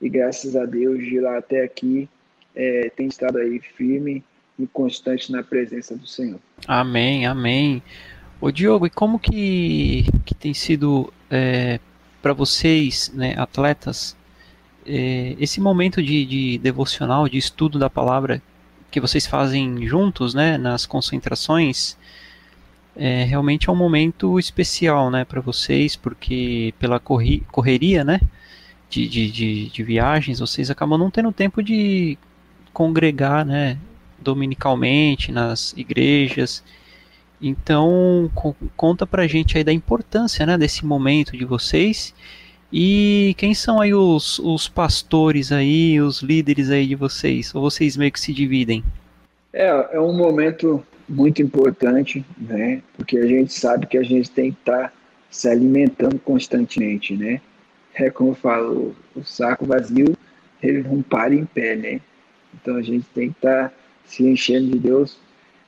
e 0.00 0.08
graças 0.08 0.56
a 0.56 0.64
Deus, 0.64 0.98
de 1.04 1.20
lá 1.20 1.38
até 1.38 1.62
aqui, 1.62 2.08
é, 2.54 2.90
tem 2.96 3.06
estado 3.06 3.38
aí 3.38 3.60
firme 3.60 4.24
e 4.58 4.66
constante 4.66 5.30
na 5.30 5.42
presença 5.42 5.96
do 5.96 6.06
Senhor. 6.06 6.40
Amém, 6.66 7.26
amém. 7.26 7.82
Ô 8.40 8.50
Diogo, 8.50 8.86
e 8.86 8.90
como 8.90 9.18
que, 9.18 10.04
que 10.24 10.34
tem 10.34 10.52
sido 10.52 11.12
é, 11.30 11.78
para 12.20 12.32
vocês, 12.32 13.12
né, 13.14 13.34
atletas, 13.36 14.16
é, 14.84 15.36
esse 15.38 15.60
momento 15.60 16.02
de, 16.02 16.24
de, 16.24 16.58
devocional, 16.58 17.28
de 17.28 17.38
estudo 17.38 17.78
da 17.78 17.90
palavra 17.90 18.42
que 18.90 19.00
vocês 19.00 19.26
fazem 19.26 19.86
juntos, 19.86 20.34
né, 20.34 20.56
nas 20.56 20.86
concentrações, 20.86 21.96
é, 22.96 23.24
realmente 23.24 23.68
é 23.68 23.72
um 23.72 23.76
momento 23.76 24.38
especial, 24.38 25.10
né, 25.10 25.24
para 25.24 25.40
vocês, 25.40 25.96
porque 25.96 26.72
pela 26.78 26.98
correria, 26.98 28.04
né, 28.04 28.20
de, 28.88 29.08
de, 29.08 29.30
de, 29.30 29.68
de 29.68 29.82
viagens, 29.82 30.38
vocês 30.38 30.70
acabam 30.70 30.98
não 30.98 31.10
tendo 31.10 31.32
tempo 31.32 31.62
de 31.62 32.16
congregar, 32.72 33.44
né, 33.44 33.78
dominicalmente 34.18 35.30
nas 35.30 35.74
igrejas. 35.76 36.62
Então, 37.40 38.30
conta 38.76 39.06
pra 39.06 39.26
gente 39.26 39.58
aí 39.58 39.64
da 39.64 39.72
importância, 39.72 40.46
né, 40.46 40.56
desse 40.56 40.86
momento 40.86 41.36
de 41.36 41.44
vocês 41.44 42.14
e 42.72 43.34
quem 43.38 43.54
são 43.54 43.80
aí 43.80 43.94
os, 43.94 44.38
os 44.38 44.68
pastores 44.68 45.52
aí, 45.52 46.00
os 46.00 46.20
líderes 46.20 46.70
aí 46.70 46.86
de 46.86 46.94
vocês? 46.94 47.54
Ou 47.54 47.62
vocês 47.62 47.96
meio 47.96 48.10
que 48.10 48.20
se 48.20 48.32
dividem? 48.32 48.82
É, 49.52 49.68
é 49.92 50.00
um 50.00 50.12
momento 50.12 50.84
muito 51.08 51.40
importante, 51.40 52.24
né? 52.36 52.82
Porque 52.96 53.18
a 53.18 53.26
gente 53.26 53.52
sabe 53.52 53.86
que 53.86 53.96
a 53.96 54.02
gente 54.02 54.30
tem 54.30 54.52
que 54.52 54.58
estar 54.58 54.88
tá 54.88 54.92
se 55.30 55.48
alimentando 55.48 56.18
constantemente, 56.18 57.16
né? 57.16 57.40
É 57.94 58.10
como 58.10 58.30
eu 58.30 58.34
falo, 58.34 58.96
o 59.14 59.24
saco 59.24 59.64
vazio, 59.64 60.16
ele 60.62 60.82
não 60.82 61.02
para 61.02 61.34
em 61.34 61.44
pé, 61.44 61.76
né? 61.76 62.00
Então 62.54 62.76
a 62.76 62.82
gente 62.82 63.06
tem 63.14 63.30
que 63.30 63.36
estar 63.38 63.68
tá 63.68 63.74
se 64.04 64.24
enchendo 64.24 64.72
de 64.72 64.78
Deus 64.78 65.18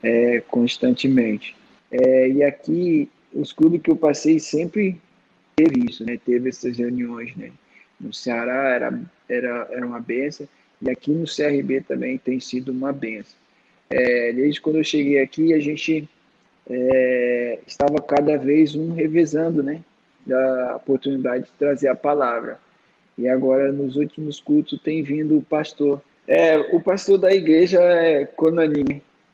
é, 0.03 0.43
constantemente. 0.49 1.57
É, 1.91 2.29
e 2.29 2.43
aqui, 2.43 3.09
os 3.33 3.53
clubes 3.53 3.81
que 3.81 3.91
eu 3.91 3.97
passei 3.97 4.39
sempre 4.39 5.01
teve 5.59 5.91
isso, 5.91 6.05
né? 6.05 6.19
Teve 6.25 6.49
essas 6.49 6.79
reuniões, 6.79 7.35
né? 7.37 7.51
No 8.01 8.13
Ceará 8.13 8.69
era, 8.69 9.01
era, 9.29 9.69
era 9.71 9.87
uma 9.87 9.99
benção, 9.99 10.47
e 10.81 10.89
aqui 10.89 11.11
no 11.11 11.25
CRB 11.25 11.81
também 11.81 12.17
tem 12.17 12.39
sido 12.39 12.71
uma 12.71 12.93
benção. 12.93 13.37
É, 13.91 14.33
desde 14.33 14.61
quando 14.61 14.77
eu 14.77 14.85
cheguei 14.85 15.21
aqui, 15.21 15.53
a 15.53 15.59
gente 15.59 16.09
é, 16.71 17.59
estava 17.67 18.01
cada 18.01 18.37
vez 18.37 18.77
um 18.77 18.93
revezando, 18.93 19.63
né? 19.63 19.81
Da 20.25 20.77
oportunidade 20.77 21.47
de 21.47 21.53
trazer 21.59 21.89
a 21.89 21.95
palavra. 21.95 22.61
E 23.17 23.27
agora, 23.27 23.73
nos 23.73 23.97
últimos 23.97 24.41
cultos, 24.41 24.81
tem 24.81 25.03
vindo 25.03 25.37
o 25.37 25.43
pastor. 25.43 26.01
É, 26.27 26.57
o 26.73 26.81
pastor 26.81 27.19
da 27.19 27.33
igreja 27.33 27.81
é 27.81 28.29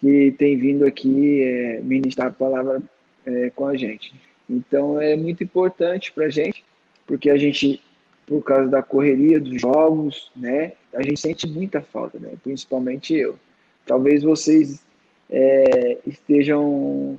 que 0.01 0.35
tem 0.39 0.57
vindo 0.57 0.87
aqui 0.87 1.43
é, 1.43 1.81
ministrar 1.83 2.29
a 2.29 2.33
palavra 2.33 2.83
é, 3.27 3.51
com 3.51 3.67
a 3.67 3.77
gente. 3.77 4.15
Então 4.48 5.00
é 5.00 5.16
muito 5.16 5.42
importante 5.42 6.12
para 6.12 6.26
a 6.26 6.30
gente, 6.30 6.64
porque 7.07 7.30
a 7.30 7.37
gente, 7.37 7.80
por 8.26 8.42
causa 8.42 8.68
da 8.68 8.83
correria 8.83 9.40
dos 9.40 9.61
jogos, 9.61 10.30
né, 10.37 10.72
a 10.92 11.02
gente 11.02 11.20
sente 11.20 11.46
muita 11.46 11.80
falta, 11.80 12.18
né, 12.18 12.33
principalmente 12.42 13.14
eu. 13.14 13.38
Talvez 13.87 14.22
vocês 14.22 14.85
é, 15.30 15.98
estejam 16.07 17.18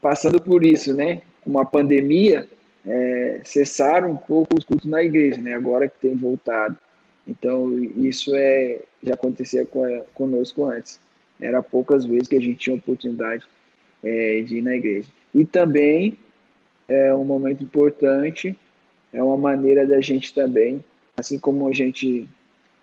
passando 0.00 0.40
por 0.42 0.64
isso, 0.64 0.92
né? 0.94 1.22
Uma 1.46 1.64
pandemia, 1.64 2.48
é, 2.86 3.40
cessaram 3.44 4.10
um 4.10 4.16
pouco 4.16 4.58
os 4.58 4.64
cultos 4.64 4.88
na 4.88 5.02
igreja, 5.02 5.40
né? 5.40 5.54
Agora 5.54 5.88
que 5.88 5.98
tem 6.00 6.16
voltado. 6.16 6.76
Então, 7.26 7.78
isso 7.78 8.34
é, 8.34 8.80
já 9.02 9.14
acontecia 9.14 9.66
conosco 10.12 10.64
antes. 10.64 11.00
Era 11.40 11.62
poucas 11.62 12.04
vezes 12.04 12.28
que 12.28 12.36
a 12.36 12.40
gente 12.40 12.56
tinha 12.56 12.76
oportunidade 12.76 13.44
é, 14.02 14.40
de 14.42 14.58
ir 14.58 14.62
na 14.62 14.74
igreja. 14.74 15.08
E 15.32 15.44
também 15.44 16.18
é 16.92 17.14
um 17.14 17.24
momento 17.24 17.62
importante, 17.62 18.56
é 19.12 19.22
uma 19.22 19.36
maneira 19.36 19.86
da 19.86 20.00
gente 20.00 20.34
também, 20.34 20.84
assim 21.16 21.38
como 21.38 21.68
a 21.68 21.72
gente 21.72 22.28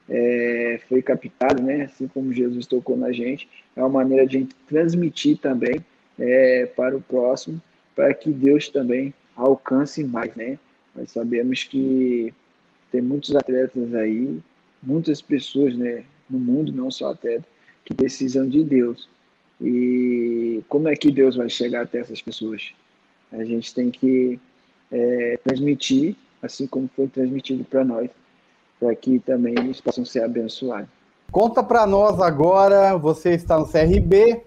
é, 0.09 0.79
foi 0.87 1.01
captado, 1.01 1.61
né? 1.61 1.83
assim 1.83 2.07
como 2.07 2.33
Jesus 2.33 2.65
tocou 2.65 2.97
na 2.97 3.11
gente, 3.11 3.47
é 3.75 3.79
uma 3.79 3.89
maneira 3.89 4.25
de 4.25 4.37
a 4.37 4.39
gente 4.39 4.55
transmitir 4.67 5.37
também 5.37 5.85
é, 6.17 6.65
para 6.65 6.95
o 6.97 7.01
próximo, 7.01 7.61
para 7.95 8.13
que 8.13 8.31
Deus 8.31 8.69
também 8.69 9.13
alcance 9.35 10.03
mais, 10.03 10.35
né? 10.35 10.57
Nós 10.95 11.11
sabemos 11.11 11.63
que 11.63 12.33
tem 12.91 13.01
muitos 13.01 13.35
atletas 13.35 13.93
aí, 13.93 14.39
muitas 14.81 15.21
pessoas, 15.21 15.75
né, 15.75 16.03
no 16.29 16.39
mundo, 16.39 16.71
não 16.71 16.89
só 16.89 17.11
atletas, 17.11 17.45
que 17.85 17.93
precisam 17.93 18.47
de 18.47 18.63
Deus. 18.63 19.07
E 19.61 20.61
como 20.67 20.87
é 20.87 20.95
que 20.95 21.11
Deus 21.11 21.35
vai 21.35 21.49
chegar 21.49 21.83
até 21.83 21.99
essas 21.99 22.21
pessoas? 22.21 22.73
A 23.31 23.43
gente 23.43 23.73
tem 23.73 23.91
que 23.91 24.39
é, 24.91 25.39
transmitir, 25.43 26.15
assim 26.41 26.65
como 26.67 26.89
foi 26.95 27.07
transmitido 27.07 27.63
para 27.63 27.83
nós, 27.83 28.09
para 28.79 28.95
que 28.95 29.19
também 29.19 29.53
eles 29.57 29.81
possam 29.81 30.05
ser 30.05 30.23
abençoados. 30.23 30.89
Conta 31.31 31.61
para 31.61 31.85
nós 31.85 32.19
agora, 32.19 32.97
você 32.97 33.31
está 33.31 33.59
no 33.59 33.67
CRB, 33.67 34.41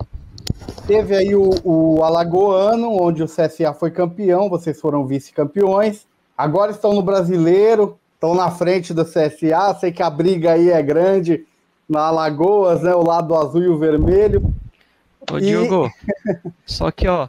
teve 0.86 1.14
aí 1.14 1.34
o, 1.34 1.50
o 1.62 2.02
Alagoano, 2.02 3.00
onde 3.00 3.22
o 3.22 3.26
CSA 3.26 3.72
foi 3.72 3.90
campeão, 3.90 4.48
vocês 4.48 4.80
foram 4.80 5.06
vice-campeões, 5.06 6.06
agora 6.36 6.72
estão 6.72 6.92
no 6.92 7.02
Brasileiro, 7.02 7.96
estão 8.14 8.34
na 8.34 8.50
frente 8.50 8.92
do 8.92 9.04
CSA, 9.04 9.76
sei 9.78 9.92
que 9.92 10.02
a 10.02 10.10
briga 10.10 10.52
aí 10.52 10.70
é 10.70 10.82
grande, 10.82 11.46
na 11.88 12.06
Alagoas, 12.06 12.82
né? 12.82 12.94
O 12.94 13.02
lado 13.02 13.34
azul 13.34 13.62
e 13.62 13.68
o 13.68 13.78
vermelho. 13.78 14.52
Ô, 15.30 15.38
e... 15.38 15.42
Diogo, 15.42 15.90
só 16.66 16.90
que, 16.90 17.06
ó, 17.06 17.28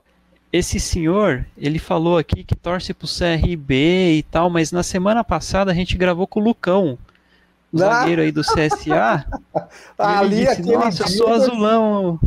esse 0.54 0.80
senhor, 0.80 1.48
ele 1.58 1.80
falou 1.80 2.16
aqui 2.16 2.44
que 2.44 2.56
torce 2.56 2.94
pro 2.94 3.08
CRB 3.08 4.18
e 4.20 4.24
tal, 4.30 4.52
mas 4.52 4.72
na 4.72 4.84
semana 4.84 5.24
passada 5.24 5.72
a 5.72 5.74
gente 5.74 5.98
gravou 5.98 6.28
com 6.28 6.40
o 6.40 6.44
Lucão, 6.44 6.96
o 7.72 7.78
ah. 7.78 7.80
zagueiro 7.80 8.22
aí 8.22 8.32
do 8.32 8.42
CSA. 8.42 9.26
Ali, 9.98 10.46
disse, 10.46 10.62
Nossa, 10.62 11.02
eu 11.02 11.08
sou 11.08 11.34
azulão. 11.34 12.20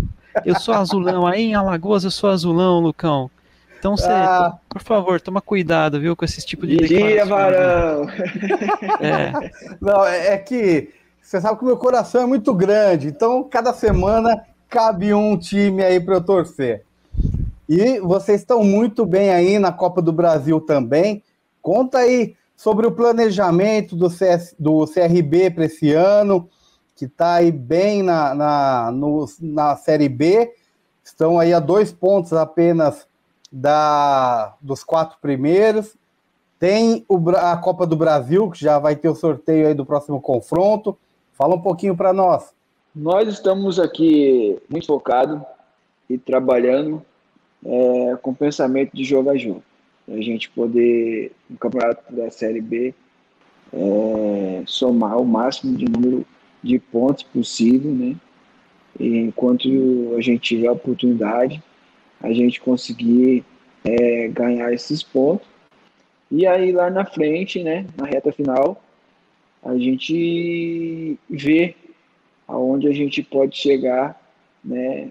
Eu 0.45 0.59
sou 0.59 0.75
azulão. 0.75 1.25
Aí 1.25 1.45
em 1.45 1.55
Alagoas 1.55 2.03
eu 2.03 2.11
sou 2.11 2.29
azulão, 2.29 2.81
Lucão. 2.81 3.31
Então 3.79 3.97
você, 3.97 4.11
ah. 4.11 4.55
por 4.69 4.83
favor, 4.83 5.21
toma 5.21 5.41
cuidado, 5.41 6.01
viu, 6.01 6.17
com 6.17 6.25
esse 6.25 6.45
tipo 6.45 6.67
de 6.67 6.79
Dia, 6.79 7.25
varão! 7.25 8.09
É. 9.01 9.51
Não, 9.81 10.05
é, 10.05 10.35
é 10.35 10.39
que 10.39 10.93
você 11.23 11.41
sabe 11.41 11.59
que 11.59 11.62
o 11.62 11.69
meu 11.69 11.77
coração 11.77 12.23
é 12.23 12.27
muito 12.27 12.53
grande, 12.53 13.07
então 13.07 13.45
cada 13.45 13.73
semana 13.73 14.45
cabe 14.69 15.15
um 15.15 15.37
time 15.39 15.85
aí 15.85 16.01
para 16.01 16.15
eu 16.15 16.25
torcer. 16.25 16.86
E 17.69 17.99
vocês 18.01 18.41
estão 18.41 18.63
muito 18.63 19.05
bem 19.05 19.31
aí 19.31 19.59
na 19.59 19.73
Copa 19.73 20.01
do 20.01 20.13
Brasil 20.13 20.61
também. 20.61 21.23
Conta 21.61 21.99
aí 21.99 22.37
sobre 22.57 22.87
o 22.87 22.93
planejamento 22.93 23.97
do, 23.97 24.09
CS, 24.09 24.55
do 24.59 24.87
CRB 24.87 25.51
para 25.51 25.65
esse 25.65 25.93
ano, 25.93 26.49
que 26.95 27.07
está 27.07 27.35
aí 27.35 27.51
bem 27.51 28.03
na, 28.03 28.35
na, 28.35 28.91
no, 28.93 29.27
na 29.41 29.77
Série 29.77 30.09
B. 30.09 30.55
Estão 31.05 31.39
aí 31.39 31.53
a 31.53 31.61
dois 31.61 31.93
pontos 31.93 32.33
apenas 32.33 33.07
da, 33.51 34.55
dos 34.61 34.85
quatro 34.85 35.19
primeiros. 35.21 35.97
Tem 36.59 37.05
o, 37.09 37.31
a 37.31 37.57
Copa 37.57 37.87
do 37.87 37.97
Brasil, 37.97 38.51
que 38.51 38.61
já 38.61 38.79
vai 38.79 38.97
ter 38.97 39.09
o 39.09 39.15
sorteio 39.15 39.67
aí 39.69 39.75
do 39.75 39.85
próximo 39.85 40.21
confronto. 40.21 40.97
Fala 41.35 41.55
um 41.55 41.61
pouquinho 41.61 41.97
para 41.97 42.13
nós. 42.13 42.55
Nós 42.95 43.29
estamos 43.29 43.79
aqui 43.79 44.59
muito 44.71 44.87
focados 44.87 45.41
e 46.09 46.17
trabalhando 46.17 47.03
é, 47.67 48.17
com 48.23 48.33
pensamento 48.33 48.95
de 48.95 49.05
jogar 49.05 49.37
junto. 49.37 49.63
A 50.09 50.21
gente 50.21 50.49
poder, 50.51 51.33
no 51.51 51.59
campeonato 51.59 52.15
da 52.15 52.31
Série 52.31 52.61
B, 52.61 52.95
é, 53.73 54.63
somar 54.67 55.21
o 55.21 55.25
máximo 55.25 55.77
de 55.77 55.85
número 55.85 56.25
de 56.63 56.79
pontos 56.79 57.25
possível, 57.25 57.91
né? 57.91 58.17
E 58.99 59.19
enquanto 59.19 59.69
a 60.17 60.21
gente 60.21 60.41
tiver 60.41 60.69
a 60.69 60.73
oportunidade, 60.73 61.63
a 62.21 62.33
gente 62.33 62.61
conseguir 62.61 63.45
é, 63.85 64.29
ganhar 64.29 64.73
esses 64.73 65.03
pontos. 65.03 65.47
E 66.31 66.47
aí 66.47 66.73
lá 66.73 66.89
na 66.89 67.05
frente, 67.05 67.63
né, 67.63 67.87
na 67.97 68.07
reta 68.07 68.33
final, 68.33 68.83
a 69.63 69.77
gente 69.77 71.19
vê 71.29 71.75
aonde 72.49 72.89
a 72.89 72.93
gente 72.93 73.23
pode 73.23 73.57
chegar, 73.57 74.21
né, 74.65 75.09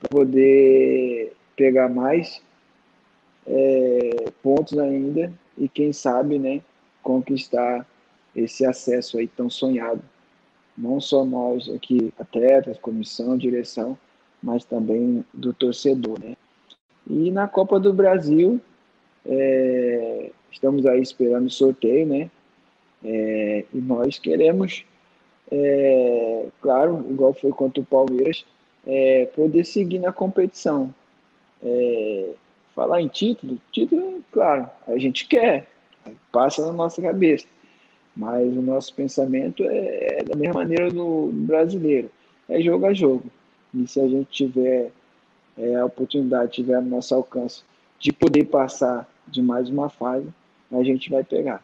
para 0.00 0.08
poder 0.08 1.32
pegar 1.56 1.88
mais 1.88 2.42
é, 3.46 4.30
pontos 4.42 4.78
ainda 4.78 5.32
e 5.56 5.68
quem 5.68 5.92
sabe, 5.92 6.38
né, 6.38 6.60
conquistar 7.02 7.86
esse 8.34 8.64
acesso 8.66 9.18
aí 9.18 9.28
tão 9.28 9.48
sonhado. 9.48 10.02
Não 10.76 11.00
só 11.00 11.24
nós 11.24 11.68
aqui, 11.68 12.12
atletas, 12.18 12.78
comissão, 12.78 13.36
direção, 13.38 13.96
mas 14.42 14.64
também 14.64 15.24
do 15.32 15.52
torcedor, 15.52 16.18
né. 16.20 16.36
E 17.08 17.30
na 17.30 17.46
Copa 17.46 17.78
do 17.78 17.92
Brasil, 17.92 18.60
é, 19.26 20.30
estamos 20.50 20.86
aí 20.86 21.00
esperando 21.00 21.46
o 21.46 21.50
sorteio, 21.50 22.06
né, 22.06 22.30
é, 23.04 23.64
e 23.72 23.78
nós 23.78 24.18
queremos 24.18 24.84
é, 25.50 26.46
claro, 26.60 27.06
igual 27.10 27.34
foi 27.34 27.50
contra 27.52 27.80
o 27.80 27.86
Palmeiras, 27.86 28.44
é, 28.86 29.26
poder 29.26 29.64
seguir 29.64 29.98
na 29.98 30.12
competição. 30.12 30.94
É, 31.64 32.30
falar 32.74 33.00
em 33.00 33.08
título, 33.08 33.58
título, 33.72 34.22
claro, 34.32 34.68
a 34.86 34.98
gente 34.98 35.26
quer, 35.26 35.68
passa 36.30 36.66
na 36.66 36.72
nossa 36.72 37.00
cabeça, 37.00 37.46
mas 38.16 38.46
o 38.56 38.60
nosso 38.62 38.92
pensamento 38.94 39.64
é, 39.64 40.20
é 40.20 40.24
da 40.24 40.36
mesma 40.36 40.60
maneira 40.60 40.90
do, 40.90 41.30
brasileiro, 41.32 42.10
é 42.48 42.60
jogo 42.60 42.86
a 42.86 42.92
jogo. 42.92 43.24
E 43.72 43.86
se 43.88 44.00
a 44.00 44.06
gente 44.06 44.30
tiver 44.30 44.90
é, 45.56 45.76
a 45.76 45.86
oportunidade, 45.86 46.52
tiver 46.52 46.80
no 46.80 46.90
nosso 46.90 47.14
alcance 47.14 47.62
de 47.98 48.12
poder 48.12 48.44
passar 48.44 49.08
de 49.26 49.40
mais 49.40 49.68
uma 49.70 49.88
fase, 49.88 50.28
a 50.70 50.82
gente 50.82 51.10
vai 51.10 51.24
pegar. 51.24 51.62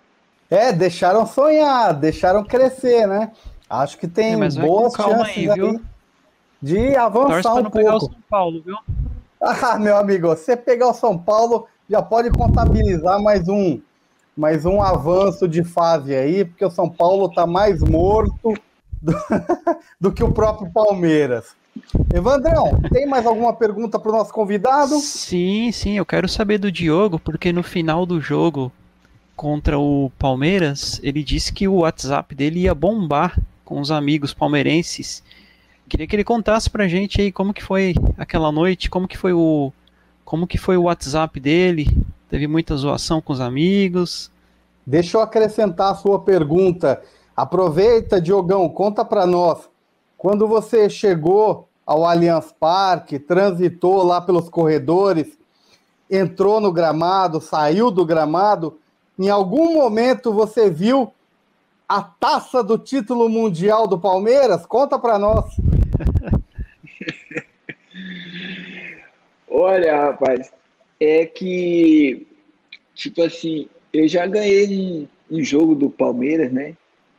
É, 0.48 0.72
deixaram 0.72 1.26
sonhar, 1.26 1.94
deixaram 1.94 2.42
crescer, 2.42 3.06
né? 3.06 3.32
Acho 3.68 3.98
que 3.98 4.08
tem 4.08 4.32
é, 4.32 4.48
boas 4.48 4.94
chances 4.94 5.36
aí, 5.36 5.50
aí, 5.50 5.80
de 6.60 6.96
avançar 6.96 7.42
Torce 7.42 7.48
um 7.48 7.62
pouco. 7.62 7.70
pegar 7.70 7.96
o 7.96 8.00
São 8.00 8.14
Paulo, 8.28 8.62
viu? 8.64 8.76
Ah, 9.62 9.78
meu 9.78 9.96
amigo, 9.96 10.28
você 10.28 10.54
pegar 10.54 10.88
o 10.88 10.94
São 10.94 11.16
Paulo, 11.16 11.66
já 11.88 12.02
pode 12.02 12.30
contabilizar 12.30 13.20
mais 13.22 13.48
um, 13.48 13.80
mais 14.36 14.66
um 14.66 14.82
avanço 14.82 15.48
de 15.48 15.64
fase 15.64 16.14
aí, 16.14 16.44
porque 16.44 16.64
o 16.64 16.70
São 16.70 16.90
Paulo 16.90 17.26
está 17.26 17.46
mais 17.46 17.80
morto 17.80 18.54
do, 19.00 19.14
do, 19.98 20.12
que 20.12 20.22
o 20.22 20.30
próprio 20.30 20.70
Palmeiras. 20.70 21.56
Evandrão, 22.12 22.80
tem 22.92 23.06
mais 23.06 23.24
alguma 23.24 23.54
pergunta 23.54 23.98
para 23.98 24.10
o 24.10 24.14
nosso 24.14 24.32
convidado? 24.32 24.98
Sim, 24.98 25.72
sim, 25.72 25.96
eu 25.96 26.04
quero 26.04 26.28
saber 26.28 26.58
do 26.58 26.70
Diogo, 26.70 27.18
porque 27.18 27.50
no 27.50 27.62
final 27.62 28.04
do 28.04 28.20
jogo 28.20 28.70
contra 29.34 29.78
o 29.78 30.12
Palmeiras, 30.18 31.00
ele 31.02 31.24
disse 31.24 31.50
que 31.50 31.66
o 31.66 31.76
WhatsApp 31.76 32.34
dele 32.34 32.60
ia 32.60 32.74
bombar 32.74 33.40
com 33.64 33.80
os 33.80 33.90
amigos 33.90 34.34
palmeirenses. 34.34 35.22
Queria 35.90 36.06
que 36.06 36.14
ele 36.14 36.22
contasse 36.22 36.70
pra 36.70 36.86
gente 36.86 37.20
aí 37.20 37.32
como 37.32 37.52
que 37.52 37.64
foi 37.64 37.96
aquela 38.16 38.52
noite, 38.52 38.88
como 38.88 39.08
que 39.08 39.18
foi 39.18 39.32
o 39.32 39.72
como 40.24 40.46
que 40.46 40.56
foi 40.56 40.76
o 40.76 40.84
WhatsApp 40.84 41.40
dele, 41.40 41.88
teve 42.28 42.46
muita 42.46 42.76
zoação 42.76 43.20
com 43.20 43.32
os 43.32 43.40
amigos. 43.40 44.30
Deixa 44.86 45.16
eu 45.16 45.20
acrescentar 45.20 45.90
a 45.90 45.96
sua 45.96 46.20
pergunta. 46.20 47.02
Aproveita, 47.36 48.20
Diogão, 48.20 48.68
conta 48.68 49.04
para 49.04 49.26
nós. 49.26 49.68
Quando 50.16 50.46
você 50.46 50.88
chegou 50.88 51.66
ao 51.84 52.06
Allianz 52.06 52.54
Parque, 52.60 53.18
transitou 53.18 54.04
lá 54.04 54.20
pelos 54.20 54.48
corredores, 54.48 55.36
entrou 56.08 56.60
no 56.60 56.70
gramado, 56.70 57.40
saiu 57.40 57.90
do 57.90 58.06
gramado, 58.06 58.78
em 59.18 59.28
algum 59.28 59.74
momento 59.74 60.32
você 60.32 60.70
viu 60.70 61.12
a 61.88 62.00
taça 62.00 62.62
do 62.62 62.78
título 62.78 63.28
mundial 63.28 63.88
do 63.88 63.98
Palmeiras? 63.98 64.64
Conta 64.64 64.96
para 64.96 65.18
nós. 65.18 65.46
Olha, 69.60 69.94
rapaz, 70.06 70.50
é 70.98 71.26
que, 71.26 72.26
tipo 72.94 73.22
assim, 73.22 73.68
eu 73.92 74.08
já 74.08 74.26
ganhei 74.26 75.06
um, 75.30 75.44
jogo 75.44 75.74
do 75.74 75.90
Palmeiras, 75.90 76.50
né? 76.50 76.74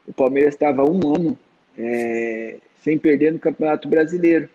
O 0.08 0.12
Palmeiras 0.12 0.56
estava 0.56 0.84
um 0.84 1.16
ano 1.16 1.38
é, 1.78 2.58
sem 2.84 2.98
perder 2.98 3.32
no 3.32 3.38
Campeonato 3.38 3.88
Brasileiro. 3.88 4.50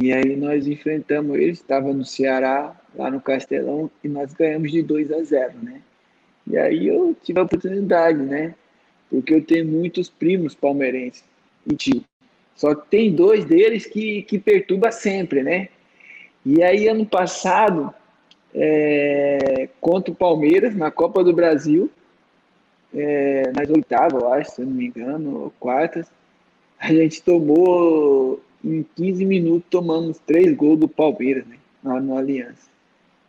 E 0.00 0.12
aí 0.12 0.36
nós 0.36 0.68
enfrentamos 0.68 1.36
eles, 1.36 1.58
estava 1.58 1.92
no 1.92 2.04
Ceará, 2.04 2.80
lá 2.94 3.10
no 3.10 3.20
Castelão, 3.20 3.90
e 4.04 4.08
nós 4.08 4.32
ganhamos 4.32 4.70
de 4.70 4.80
2 4.80 5.10
a 5.10 5.22
0, 5.24 5.54
né? 5.60 5.82
E 6.46 6.56
aí 6.56 6.86
eu 6.86 7.16
tive 7.20 7.40
a 7.40 7.42
oportunidade, 7.42 8.22
né? 8.22 8.54
porque 9.10 9.34
eu 9.34 9.42
tenho 9.42 9.66
muitos 9.66 10.08
primos 10.08 10.54
palmeirenses 10.54 11.24
e 11.66 11.74
tio. 11.74 12.04
Só 12.54 12.74
que 12.74 12.88
tem 12.88 13.14
dois 13.14 13.44
deles 13.44 13.86
que, 13.86 14.22
que 14.22 14.38
perturba 14.38 14.92
sempre, 14.92 15.42
né? 15.42 15.68
E 16.50 16.62
aí, 16.62 16.88
ano 16.88 17.04
passado, 17.04 17.92
é, 18.54 19.68
contra 19.82 20.10
o 20.10 20.16
Palmeiras, 20.16 20.74
na 20.74 20.90
Copa 20.90 21.22
do 21.22 21.30
Brasil, 21.30 21.90
é, 22.94 23.52
nas 23.54 23.68
oitavas, 23.68 24.22
eu 24.22 24.32
acho, 24.32 24.52
se 24.52 24.62
não 24.62 24.70
me 24.70 24.86
engano, 24.86 25.42
ou 25.42 25.52
quartas, 25.60 26.10
a 26.78 26.90
gente 26.90 27.22
tomou, 27.22 28.40
em 28.64 28.82
15 28.96 29.26
minutos, 29.26 29.68
tomamos 29.68 30.18
três 30.26 30.56
gols 30.56 30.78
do 30.78 30.88
Palmeiras, 30.88 31.44
né? 31.46 31.56
Lá 31.84 32.00
no 32.00 32.16
Aliança, 32.16 32.70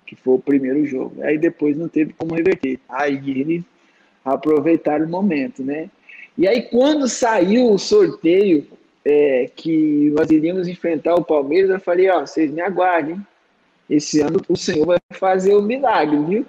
que 0.06 0.16
foi 0.16 0.36
o 0.36 0.40
primeiro 0.40 0.86
jogo. 0.86 1.22
Aí 1.22 1.38
depois 1.38 1.76
não 1.76 1.90
teve 1.90 2.14
como 2.14 2.36
reverter. 2.36 2.80
Aí 2.88 3.18
eles 3.30 3.66
aproveitar 4.24 5.02
o 5.02 5.10
momento, 5.10 5.62
né? 5.62 5.90
E 6.38 6.48
aí, 6.48 6.62
quando 6.62 7.06
saiu 7.10 7.70
o 7.70 7.78
sorteio 7.78 8.66
é, 9.06 9.50
que 9.56 10.12
nós 10.16 10.30
iríamos 10.30 10.68
enfrentar 10.68 11.16
o 11.16 11.24
Palmeiras, 11.24 11.70
eu 11.70 11.80
falei, 11.80 12.10
ó, 12.10 12.22
vocês 12.22 12.52
me 12.52 12.62
aguardem. 12.62 13.20
Esse 13.90 14.22
ano 14.22 14.42
o 14.48 14.56
Senhor 14.56 14.86
vai 14.86 15.00
fazer 15.12 15.56
o 15.56 15.60
um 15.60 15.64
milagre, 15.64 16.18
viu? 16.24 16.46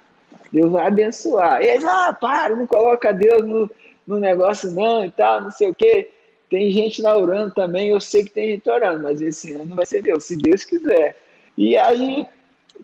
Deus 0.51 0.71
vai 0.71 0.85
abençoar. 0.85 1.61
E 1.61 1.67
eles, 1.67 1.85
ah, 1.85 2.15
para, 2.19 2.55
não 2.55 2.67
coloca 2.67 3.13
Deus 3.13 3.43
no, 3.43 3.69
no 4.05 4.19
negócio 4.19 4.69
não 4.71 5.05
e 5.05 5.11
tal, 5.11 5.41
não 5.41 5.51
sei 5.51 5.69
o 5.69 5.75
quê. 5.75 6.09
Tem 6.49 6.69
gente 6.69 7.01
lá 7.01 7.17
orando 7.17 7.53
também, 7.53 7.89
eu 7.89 8.01
sei 8.01 8.25
que 8.25 8.31
tem 8.31 8.51
gente 8.51 8.69
orando, 8.69 9.01
mas 9.03 9.21
esse 9.21 9.53
ano 9.53 9.73
vai 9.73 9.85
ser 9.85 10.01
Deus, 10.01 10.25
se 10.25 10.35
Deus 10.35 10.65
quiser. 10.65 11.17
E 11.57 11.77
aí, 11.77 12.25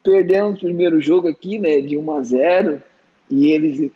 perdemos 0.02 0.58
o 0.58 0.62
primeiro 0.62 1.02
jogo 1.02 1.28
aqui, 1.28 1.60
né, 1.60 1.82
de 1.82 1.98
1 1.98 2.12
a 2.12 2.24
0, 2.24 2.84
e 3.30 3.52
eles 3.52 3.92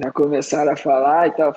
já 0.00 0.12
começaram 0.12 0.72
a 0.72 0.76
falar 0.76 1.26
e 1.26 1.30
tal. 1.32 1.56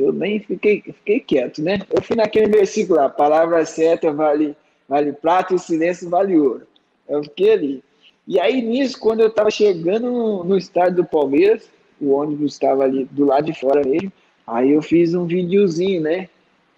Eu 0.00 0.12
nem 0.12 0.40
fiquei, 0.40 0.82
fiquei 0.82 1.20
quieto, 1.20 1.62
né? 1.62 1.80
Eu 1.90 2.02
fui 2.02 2.16
naquele 2.16 2.48
versículo 2.48 2.98
lá, 2.98 3.08
palavra 3.08 3.64
certa 3.64 4.12
vale, 4.12 4.56
vale 4.88 5.12
prata 5.12 5.54
e 5.54 5.58
silêncio 5.58 6.08
vale 6.08 6.38
ouro. 6.38 6.66
Eu 7.08 7.22
fiquei 7.24 7.52
ali. 7.52 7.84
E 8.26 8.40
aí, 8.40 8.62
nisso, 8.62 8.98
quando 8.98 9.20
eu 9.20 9.28
estava 9.28 9.50
chegando 9.50 10.10
no, 10.10 10.44
no 10.44 10.56
estádio 10.56 10.96
do 10.96 11.04
Palmeiras, 11.04 11.68
o 12.00 12.12
ônibus 12.12 12.54
estava 12.54 12.84
ali 12.84 13.04
do 13.10 13.26
lado 13.26 13.44
de 13.44 13.58
fora 13.58 13.82
mesmo, 13.86 14.12
aí 14.46 14.72
eu 14.72 14.82
fiz 14.82 15.14
um 15.14 15.26
videozinho, 15.26 16.00
né? 16.02 16.28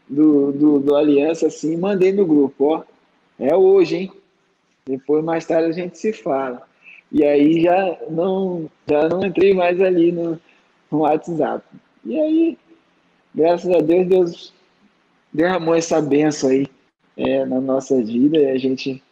Do, 0.09 0.53
do, 0.53 0.79
do 0.79 0.97
Aliança, 0.97 1.49
assim, 1.49 1.77
mandei 1.77 2.13
no 2.13 2.27
grupo, 2.27 2.65
ó. 2.65 2.83
É 3.39 3.55
hoje, 3.55 3.97
hein? 3.97 4.13
Depois, 4.85 5.25
mais 5.25 5.45
tarde, 5.45 5.69
a 5.69 5.73
gente 5.73 5.99
se 5.99 6.13
fala. 6.13 6.63
E 7.11 7.25
aí 7.25 7.63
já 7.63 7.99
não, 8.09 8.69
já 8.89 9.09
não 9.09 9.25
entrei 9.25 9.53
mais 9.55 9.81
ali 9.81 10.13
no, 10.13 10.41
no 10.91 10.99
WhatsApp. 10.99 11.65
E 12.05 12.19
aí, 12.19 12.59
graças 13.37 13.71
a 13.71 13.81
Deus, 13.81 14.09
Deus 14.09 14.55
derramou 15.33 15.75
essa 15.75 16.01
benção 16.01 16.49
aí 16.49 16.67
é, 17.17 17.45
na 17.45 17.61
nossa 17.61 18.03
vida 18.03 18.39
e 18.39 18.51
a 18.51 18.59
gente 18.59 19.03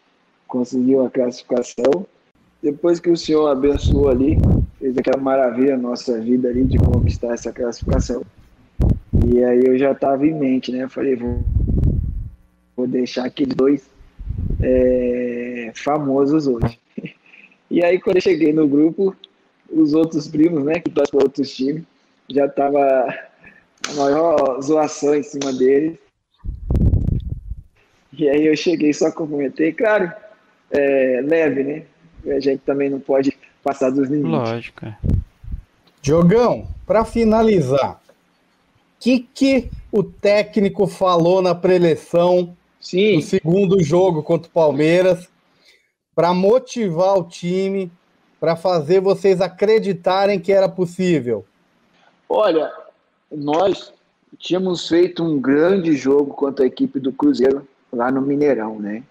conseguiu 0.48 1.04
a 1.04 1.10
classificação. 1.10 2.06
Depois 2.62 2.98
que 2.98 3.10
o 3.10 3.16
Senhor 3.16 3.46
abençoou 3.48 4.08
ali, 4.08 4.38
fez 4.78 4.96
aquela 4.96 5.20
maravilha 5.20 5.76
na 5.76 5.90
nossa 5.90 6.18
vida 6.18 6.48
ali 6.48 6.64
de 6.64 6.78
conquistar 6.78 7.34
essa 7.34 7.52
classificação. 7.52 8.22
E 9.26 9.44
aí 9.44 9.66
eu 9.66 9.78
já 9.78 9.92
estava 9.92 10.26
em 10.26 10.32
mente, 10.32 10.72
né? 10.72 10.84
Eu 10.84 10.88
falei, 10.88 11.14
vou, 11.14 11.40
vou 12.74 12.86
deixar 12.86 13.26
aqueles 13.26 13.54
dois 13.54 13.90
é, 14.62 15.72
famosos 15.74 16.46
hoje. 16.46 16.78
E 17.70 17.84
aí 17.84 17.98
quando 17.98 18.16
eu 18.16 18.22
cheguei 18.22 18.52
no 18.52 18.68
grupo, 18.68 19.16
os 19.70 19.94
outros 19.94 20.28
primos, 20.28 20.64
né, 20.64 20.78
que 20.78 20.90
torcem 20.90 21.10
para 21.10 21.26
outros 21.26 21.52
times, 21.52 21.82
já 22.30 22.48
tava 22.48 23.06
maior 23.94 24.60
zoação 24.60 25.14
em 25.14 25.22
cima 25.22 25.52
deles. 25.52 25.98
E 28.12 28.28
aí 28.28 28.46
eu 28.46 28.56
cheguei, 28.56 28.92
só 28.92 29.10
cumprimentei, 29.10 29.72
claro, 29.72 30.12
é, 30.70 31.20
leve, 31.24 31.64
né? 31.64 31.82
A 32.26 32.40
gente 32.40 32.60
também 32.60 32.88
não 32.88 33.00
pode 33.00 33.36
passar 33.62 33.90
dos 33.90 34.08
limites. 34.08 34.30
Lógico. 34.30 34.86
é. 34.86 34.96
Diogão, 36.00 36.68
para 36.86 37.04
finalizar, 37.04 37.94
o 37.94 37.98
que, 39.00 39.20
que 39.20 39.70
o 39.90 40.02
técnico 40.02 40.86
falou 40.86 41.42
na 41.42 41.54
preleção 41.54 42.56
Sim, 42.80 43.16
no 43.16 43.22
segundo 43.22 43.82
jogo 43.82 44.22
contra 44.22 44.48
o 44.48 44.52
Palmeiras 44.52 45.28
para 46.14 46.32
motivar 46.32 47.18
o 47.18 47.24
time, 47.24 47.90
para 48.38 48.54
fazer 48.54 49.00
vocês 49.00 49.40
acreditarem 49.40 50.38
que 50.38 50.52
era 50.52 50.68
possível? 50.68 51.44
olha, 52.28 52.70
nós 53.30 53.92
tínhamos 54.38 54.88
feito 54.88 55.22
um 55.22 55.40
grande 55.40 55.96
jogo 55.96 56.34
contra 56.34 56.64
a 56.64 56.68
equipe 56.68 56.98
do 56.98 57.12
Cruzeiro 57.12 57.66
lá 57.92 58.10
no 58.10 58.20
Mineirão, 58.20 58.78
né? 58.78 59.02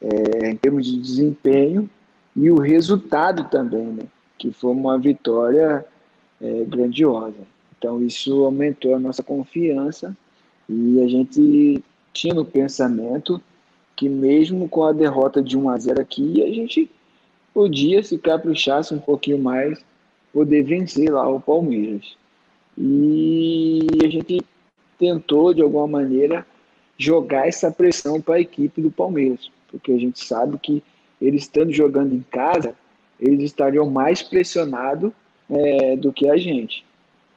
É, 0.00 0.50
em 0.50 0.56
termos 0.56 0.86
de 0.86 0.98
desempenho 0.98 1.88
e 2.36 2.50
o 2.50 2.58
resultado 2.58 3.44
também, 3.48 3.86
né? 3.86 4.04
Que 4.36 4.52
foi 4.52 4.72
uma 4.72 4.98
vitória 4.98 5.84
é, 6.40 6.64
grandiosa. 6.64 7.38
Então 7.78 8.02
isso 8.02 8.44
aumentou 8.44 8.94
a 8.94 8.98
nossa 8.98 9.22
confiança 9.22 10.16
e 10.68 11.00
a 11.00 11.08
gente 11.08 11.82
tinha 12.12 12.34
no 12.34 12.44
pensamento 12.44 13.40
que 13.96 14.08
mesmo 14.08 14.68
com 14.68 14.84
a 14.84 14.92
derrota 14.92 15.42
de 15.42 15.56
1 15.56 15.68
a 15.68 15.78
0 15.78 16.00
aqui, 16.00 16.42
a 16.42 16.52
gente 16.52 16.90
podia, 17.52 18.02
se 18.02 18.18
caprichasse 18.18 18.92
um 18.92 18.98
pouquinho 18.98 19.38
mais, 19.38 19.84
poder 20.32 20.64
vencer 20.64 21.12
lá 21.12 21.28
o 21.28 21.40
Palmeiras. 21.40 22.16
E 22.76 23.86
a 24.04 24.08
gente 24.08 24.42
tentou, 24.98 25.54
de 25.54 25.62
alguma 25.62 25.86
maneira, 25.86 26.46
jogar 26.98 27.48
essa 27.48 27.70
pressão 27.70 28.20
para 28.20 28.36
a 28.36 28.40
equipe 28.40 28.80
do 28.80 28.90
Palmeiras, 28.90 29.50
porque 29.70 29.92
a 29.92 29.98
gente 29.98 30.24
sabe 30.24 30.58
que 30.58 30.82
eles 31.20 31.42
estando 31.42 31.72
jogando 31.72 32.14
em 32.14 32.24
casa, 32.30 32.74
eles 33.18 33.44
estariam 33.44 33.88
mais 33.88 34.22
pressionados 34.22 35.12
é, 35.48 35.96
do 35.96 36.12
que 36.12 36.28
a 36.28 36.36
gente. 36.36 36.84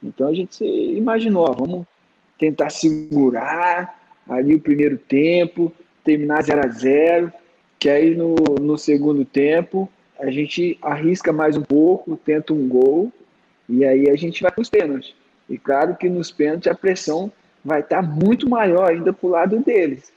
Então 0.02 0.28
a 0.28 0.34
gente 0.34 0.64
imaginou, 0.64 1.48
ó, 1.48 1.52
vamos 1.52 1.86
tentar 2.38 2.70
segurar 2.70 3.98
ali 4.28 4.54
o 4.54 4.60
primeiro 4.60 4.98
tempo, 4.98 5.72
terminar 6.04 6.42
0 6.42 6.60
a 6.64 6.68
0 6.68 7.32
que 7.78 7.88
aí 7.88 8.14
no, 8.14 8.34
no 8.60 8.76
segundo 8.76 9.24
tempo 9.24 9.88
a 10.18 10.30
gente 10.30 10.76
arrisca 10.82 11.32
mais 11.32 11.56
um 11.56 11.62
pouco, 11.62 12.16
tenta 12.16 12.52
um 12.52 12.68
gol, 12.68 13.12
e 13.68 13.84
aí 13.84 14.10
a 14.10 14.16
gente 14.16 14.42
vai 14.42 14.50
para 14.50 14.62
os 14.62 14.68
pênaltis. 14.68 15.14
E 15.48 15.58
claro 15.58 15.96
que 15.96 16.08
nos 16.08 16.30
pênaltis 16.30 16.70
a 16.70 16.74
pressão 16.74 17.32
vai 17.64 17.80
estar 17.80 18.02
muito 18.02 18.48
maior 18.48 18.90
ainda 18.90 19.12
para 19.12 19.26
o 19.26 19.30
lado 19.30 19.58
deles. 19.60 20.12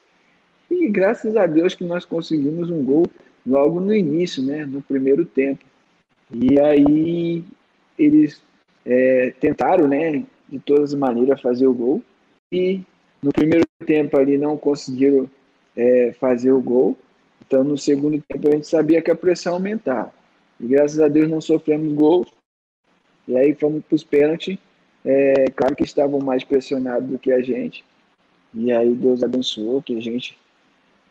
E 0.69 0.88
graças 0.88 1.36
a 1.36 1.45
Deus 1.45 1.75
que 1.75 1.84
nós 1.84 2.05
conseguimos 2.05 2.69
um 2.69 2.84
gol 2.84 3.05
logo 3.45 3.79
no 3.79 3.93
início, 3.93 4.41
né, 4.43 4.65
no 4.65 4.82
primeiro 4.82 5.25
tempo. 5.25 5.63
E 6.34 6.59
aí 6.59 7.43
eles 7.97 8.41
é, 8.86 9.34
tentaram, 9.39 9.88
né, 9.88 10.23
de 10.47 10.59
todas 10.59 10.93
as 10.93 10.99
maneiras 10.99 11.41
fazer 11.41 11.67
o 11.67 11.73
gol. 11.73 12.01
E 12.51 12.82
no 13.21 13.32
primeiro 13.32 13.65
tempo 13.86 14.17
ali 14.17 14.38
não 14.38 14.57
conseguiram 14.57 15.29
é, 15.75 16.13
fazer 16.19 16.51
o 16.51 16.61
gol. 16.61 16.97
Então 17.45 17.63
no 17.63 17.77
segundo 17.77 18.21
tempo 18.21 18.47
a 18.47 18.51
gente 18.51 18.67
sabia 18.67 19.01
que 19.01 19.11
a 19.11 19.15
pressão 19.15 19.55
aumentava. 19.55 20.13
E 20.59 20.67
graças 20.67 20.99
a 20.99 21.07
Deus 21.07 21.29
não 21.29 21.41
sofremos 21.41 21.93
gol. 21.93 22.25
E 23.27 23.36
aí 23.36 23.53
fomos 23.55 23.84
para 23.84 23.95
os 23.95 24.03
pênaltis. 24.03 24.57
É, 25.03 25.45
claro 25.55 25.75
que 25.75 25.83
estavam 25.83 26.19
mais 26.19 26.43
pressionados 26.43 27.09
do 27.09 27.17
que 27.17 27.31
a 27.31 27.41
gente. 27.41 27.83
E 28.53 28.71
aí 28.71 28.93
Deus 28.93 29.23
abençoou 29.23 29.81
que 29.81 29.97
a 29.97 30.01
gente 30.01 30.37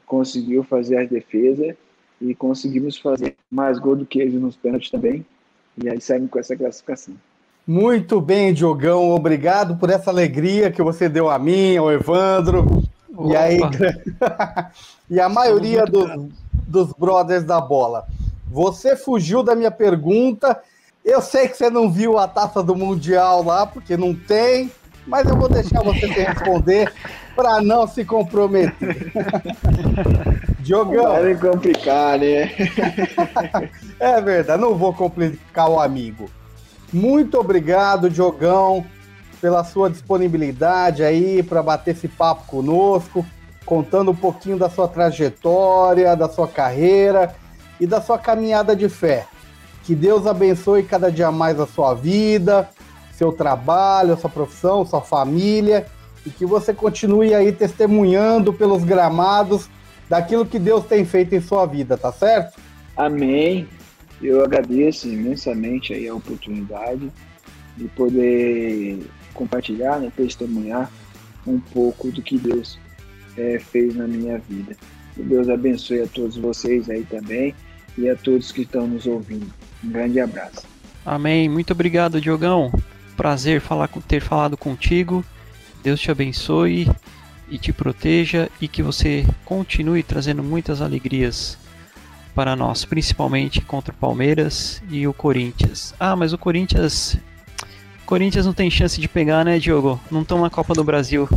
conseguiu 0.07 0.62
fazer 0.62 0.99
as 0.99 1.09
defesas 1.09 1.74
e 2.20 2.34
conseguimos 2.34 2.99
fazer 2.99 3.36
mais 3.51 3.78
gol 3.78 3.97
do 3.97 4.05
que 4.05 4.20
eles 4.20 4.34
nos 4.34 4.57
pênaltis 4.57 4.91
também. 4.91 5.24
E 5.82 5.88
aí 5.88 6.01
saímos 6.01 6.30
com 6.30 6.38
essa 6.38 6.57
classificação. 6.57 7.14
Muito 7.66 8.20
bem, 8.20 8.53
Diogão. 8.53 9.11
Obrigado 9.11 9.76
por 9.76 9.91
essa 9.91 10.11
alegria 10.11 10.70
que 10.70 10.82
você 10.82 11.09
deu 11.09 11.30
a 11.30 11.38
mim, 11.38 11.76
ao 11.76 11.91
Evandro. 11.91 12.82
E 13.28 13.36
aí, 13.36 13.59
e 15.09 15.20
a 15.20 15.28
maioria 15.28 15.84
dos, 15.84 16.28
dos 16.66 16.93
brothers 16.93 17.45
da 17.45 17.61
bola. 17.61 18.07
Você 18.49 18.97
fugiu 18.97 19.43
da 19.43 19.55
minha 19.55 19.70
pergunta. 19.70 20.61
Eu 21.05 21.23
sei 21.23 21.49
que 21.49 21.57
você 21.57 21.71
não 21.71 21.91
viu 21.91 22.19
a 22.19 22.29
taça 22.29 22.63
do 22.63 22.77
Mundial 22.77 23.43
lá, 23.43 23.67
porque 23.67 23.97
não 23.97 24.15
tem, 24.15 24.71
mas 25.07 25.27
eu 25.27 25.37
vou 25.37 25.49
deixar 25.49 25.83
você 25.83 26.07
responder 26.07 26.93
para 27.35 27.61
não 27.63 27.87
se 27.87 28.05
comprometer. 28.05 29.13
Diogão. 30.61 31.25
Não 31.25 31.37
complicar, 31.37 32.19
né? 32.19 32.53
é 33.99 34.21
verdade, 34.21 34.61
não 34.61 34.75
vou 34.75 34.93
complicar 34.93 35.71
o 35.71 35.81
amigo. 35.81 36.31
Muito 36.93 37.39
obrigado, 37.39 38.11
Diogão, 38.11 38.85
pela 39.41 39.65
sua 39.65 39.89
disponibilidade 39.89 41.03
aí 41.03 41.43
para 41.43 41.63
bater 41.63 41.93
esse 41.93 42.09
papo 42.09 42.45
conosco, 42.47 43.25
contando 43.65 44.11
um 44.11 44.17
pouquinho 44.17 44.59
da 44.59 44.69
sua 44.69 44.87
trajetória, 44.87 46.15
da 46.15 46.29
sua 46.29 46.47
carreira 46.47 47.35
e 47.81 47.87
da 47.87 48.03
sua 48.03 48.19
caminhada 48.19 48.77
de 48.77 48.89
fé. 48.89 49.27
Que 49.91 49.97
Deus 49.97 50.24
abençoe 50.24 50.84
cada 50.84 51.11
dia 51.11 51.32
mais 51.32 51.59
a 51.59 51.66
sua 51.66 51.95
vida, 51.95 52.70
seu 53.12 53.32
trabalho, 53.32 54.16
sua 54.16 54.30
profissão, 54.30 54.86
sua 54.86 55.01
família 55.01 55.84
e 56.24 56.30
que 56.30 56.47
você 56.47 56.72
continue 56.72 57.34
aí 57.34 57.51
testemunhando 57.51 58.53
pelos 58.53 58.84
gramados 58.84 59.68
daquilo 60.09 60.47
que 60.47 60.61
Deus 60.61 60.84
tem 60.84 61.05
feito 61.05 61.34
em 61.34 61.41
sua 61.41 61.66
vida, 61.66 61.99
tá 61.99 62.12
certo? 62.12 62.57
Amém. 62.97 63.66
Eu 64.22 64.45
agradeço 64.45 65.09
imensamente 65.09 65.93
aí 65.93 66.07
a 66.07 66.14
oportunidade 66.14 67.11
de 67.76 67.88
poder 67.88 69.05
compartilhar, 69.34 69.99
né, 69.99 70.12
testemunhar 70.16 70.88
um 71.45 71.59
pouco 71.59 72.12
do 72.12 72.22
que 72.22 72.38
Deus 72.38 72.78
é, 73.36 73.59
fez 73.59 73.97
na 73.97 74.07
minha 74.07 74.38
vida. 74.38 74.76
Que 75.16 75.22
Deus 75.24 75.49
abençoe 75.49 76.03
a 76.03 76.07
todos 76.07 76.36
vocês 76.36 76.88
aí 76.88 77.03
também 77.03 77.57
e 77.99 78.09
a 78.09 78.14
todos 78.14 78.53
que 78.53 78.62
estão 78.62 78.86
nos 78.86 79.05
ouvindo. 79.05 79.60
Um 79.83 79.91
grande 79.91 80.20
abraço. 80.20 80.66
Amém. 81.05 81.49
Muito 81.49 81.72
obrigado, 81.72 82.20
Diogão. 82.20 82.72
Prazer 83.16 83.61
falar, 83.61 83.89
ter 84.07 84.20
falado 84.20 84.57
contigo. 84.57 85.24
Deus 85.83 86.01
te 86.01 86.11
abençoe 86.11 86.91
e 87.49 87.59
te 87.59 87.72
proteja 87.72 88.49
e 88.61 88.68
que 88.68 88.83
você 88.83 89.26
continue 89.45 90.03
trazendo 90.03 90.43
muitas 90.43 90.81
alegrias 90.81 91.59
para 92.35 92.55
nós, 92.55 92.85
principalmente 92.85 93.61
contra 93.61 93.93
o 93.93 93.97
Palmeiras 93.97 94.83
e 94.89 95.07
o 95.07 95.12
Corinthians. 95.12 95.95
Ah, 95.99 96.14
mas 96.14 96.33
o 96.33 96.39
Corinthians. 96.39 97.16
Corinthians 98.07 98.47
não 98.47 98.53
tem 98.53 98.70
chance 98.70 99.01
de 99.01 99.09
pegar, 99.09 99.45
né, 99.45 99.59
Diogo? 99.59 100.01
Não 100.11 100.22
estão 100.22 100.41
na 100.41 100.51
Copa 100.51 100.74
do 100.74 100.85
Brasil. 100.85 101.28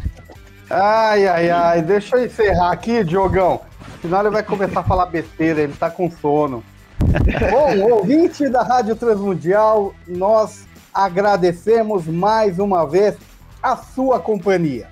ai, 0.70 1.26
ai, 1.26 1.50
ai. 1.50 1.82
Deixa 1.82 2.16
eu 2.16 2.26
encerrar 2.26 2.72
aqui, 2.72 3.04
Diogão. 3.04 3.60
Senão 4.02 4.20
ele 4.20 4.30
vai 4.30 4.42
começar 4.42 4.80
a 4.80 4.84
falar 4.84 5.06
besteira, 5.06 5.60
ele 5.60 5.72
tá 5.74 5.90
com 5.90 6.10
sono. 6.10 6.64
Bom, 7.50 7.94
ouvinte 7.94 8.48
da 8.48 8.62
Rádio 8.62 8.94
Transmundial, 8.94 9.94
nós 10.06 10.66
agradecemos 10.92 12.06
mais 12.06 12.58
uma 12.58 12.86
vez 12.86 13.16
a 13.62 13.76
sua 13.76 14.20
companhia. 14.20 14.88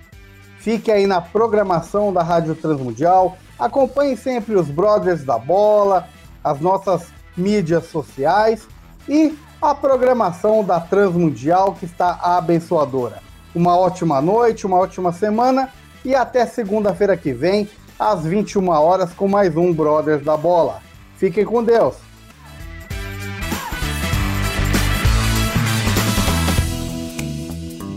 Fique 0.59 0.91
aí 0.91 1.07
na 1.07 1.21
programação 1.21 2.13
da 2.13 2.23
Rádio 2.23 2.55
Transmundial. 2.55 3.37
Acompanhe 3.59 4.17
sempre 4.17 4.55
os 4.55 4.69
Brothers 4.69 5.25
da 5.25 5.39
Bola, 5.39 6.09
as 6.43 6.61
nossas 6.61 7.07
mídias 7.37 7.87
sociais 7.87 8.67
e 9.09 9.37
a 9.61 9.75
programação 9.75 10.65
da 10.65 10.81
Transmundial 10.81 11.75
que 11.75 11.85
está 11.85 12.19
abençoadora. 12.23 13.21
Uma 13.55 13.77
ótima 13.77 14.21
noite, 14.21 14.67
uma 14.67 14.77
ótima 14.77 15.13
semana 15.13 15.71
e 16.05 16.15
até 16.15 16.47
segunda-feira 16.47 17.17
que 17.17 17.33
vem, 17.33 17.69
às 17.99 18.25
21 18.25 18.69
horas, 18.69 19.13
com 19.13 19.27
mais 19.27 19.57
um 19.57 19.73
Brothers 19.73 20.25
da 20.25 20.37
Bola. 20.37 20.88
Fiquem 21.19 21.45
com 21.45 21.65
Deus. 21.65 21.97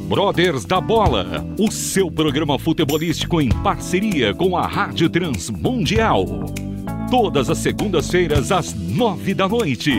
Brothers 0.09 0.65
da 0.65 0.81
Bola, 0.81 1.45
o 1.57 1.71
seu 1.71 2.11
programa 2.11 2.57
futebolístico 2.59 3.39
em 3.39 3.49
parceria 3.63 4.33
com 4.33 4.57
a 4.57 4.65
Rádio 4.65 5.07
Transmundial. 5.07 6.25
Todas 7.09 7.49
as 7.49 7.59
segundas-feiras 7.59 8.51
às 8.51 8.73
nove 8.73 9.35
da 9.35 9.47
noite. 9.47 9.93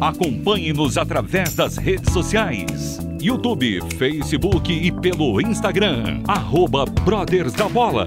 Acompanhe-nos 0.00 0.96
através 0.96 1.54
das 1.56 1.76
redes 1.76 2.12
sociais. 2.12 2.98
YouTube, 3.20 3.80
Facebook 3.98 4.72
e 4.72 4.92
pelo 4.92 5.40
Instagram. 5.40 6.22
Arroba 6.28 6.84
Brothers 6.86 7.52
da 7.54 7.68
Bola. 7.68 8.06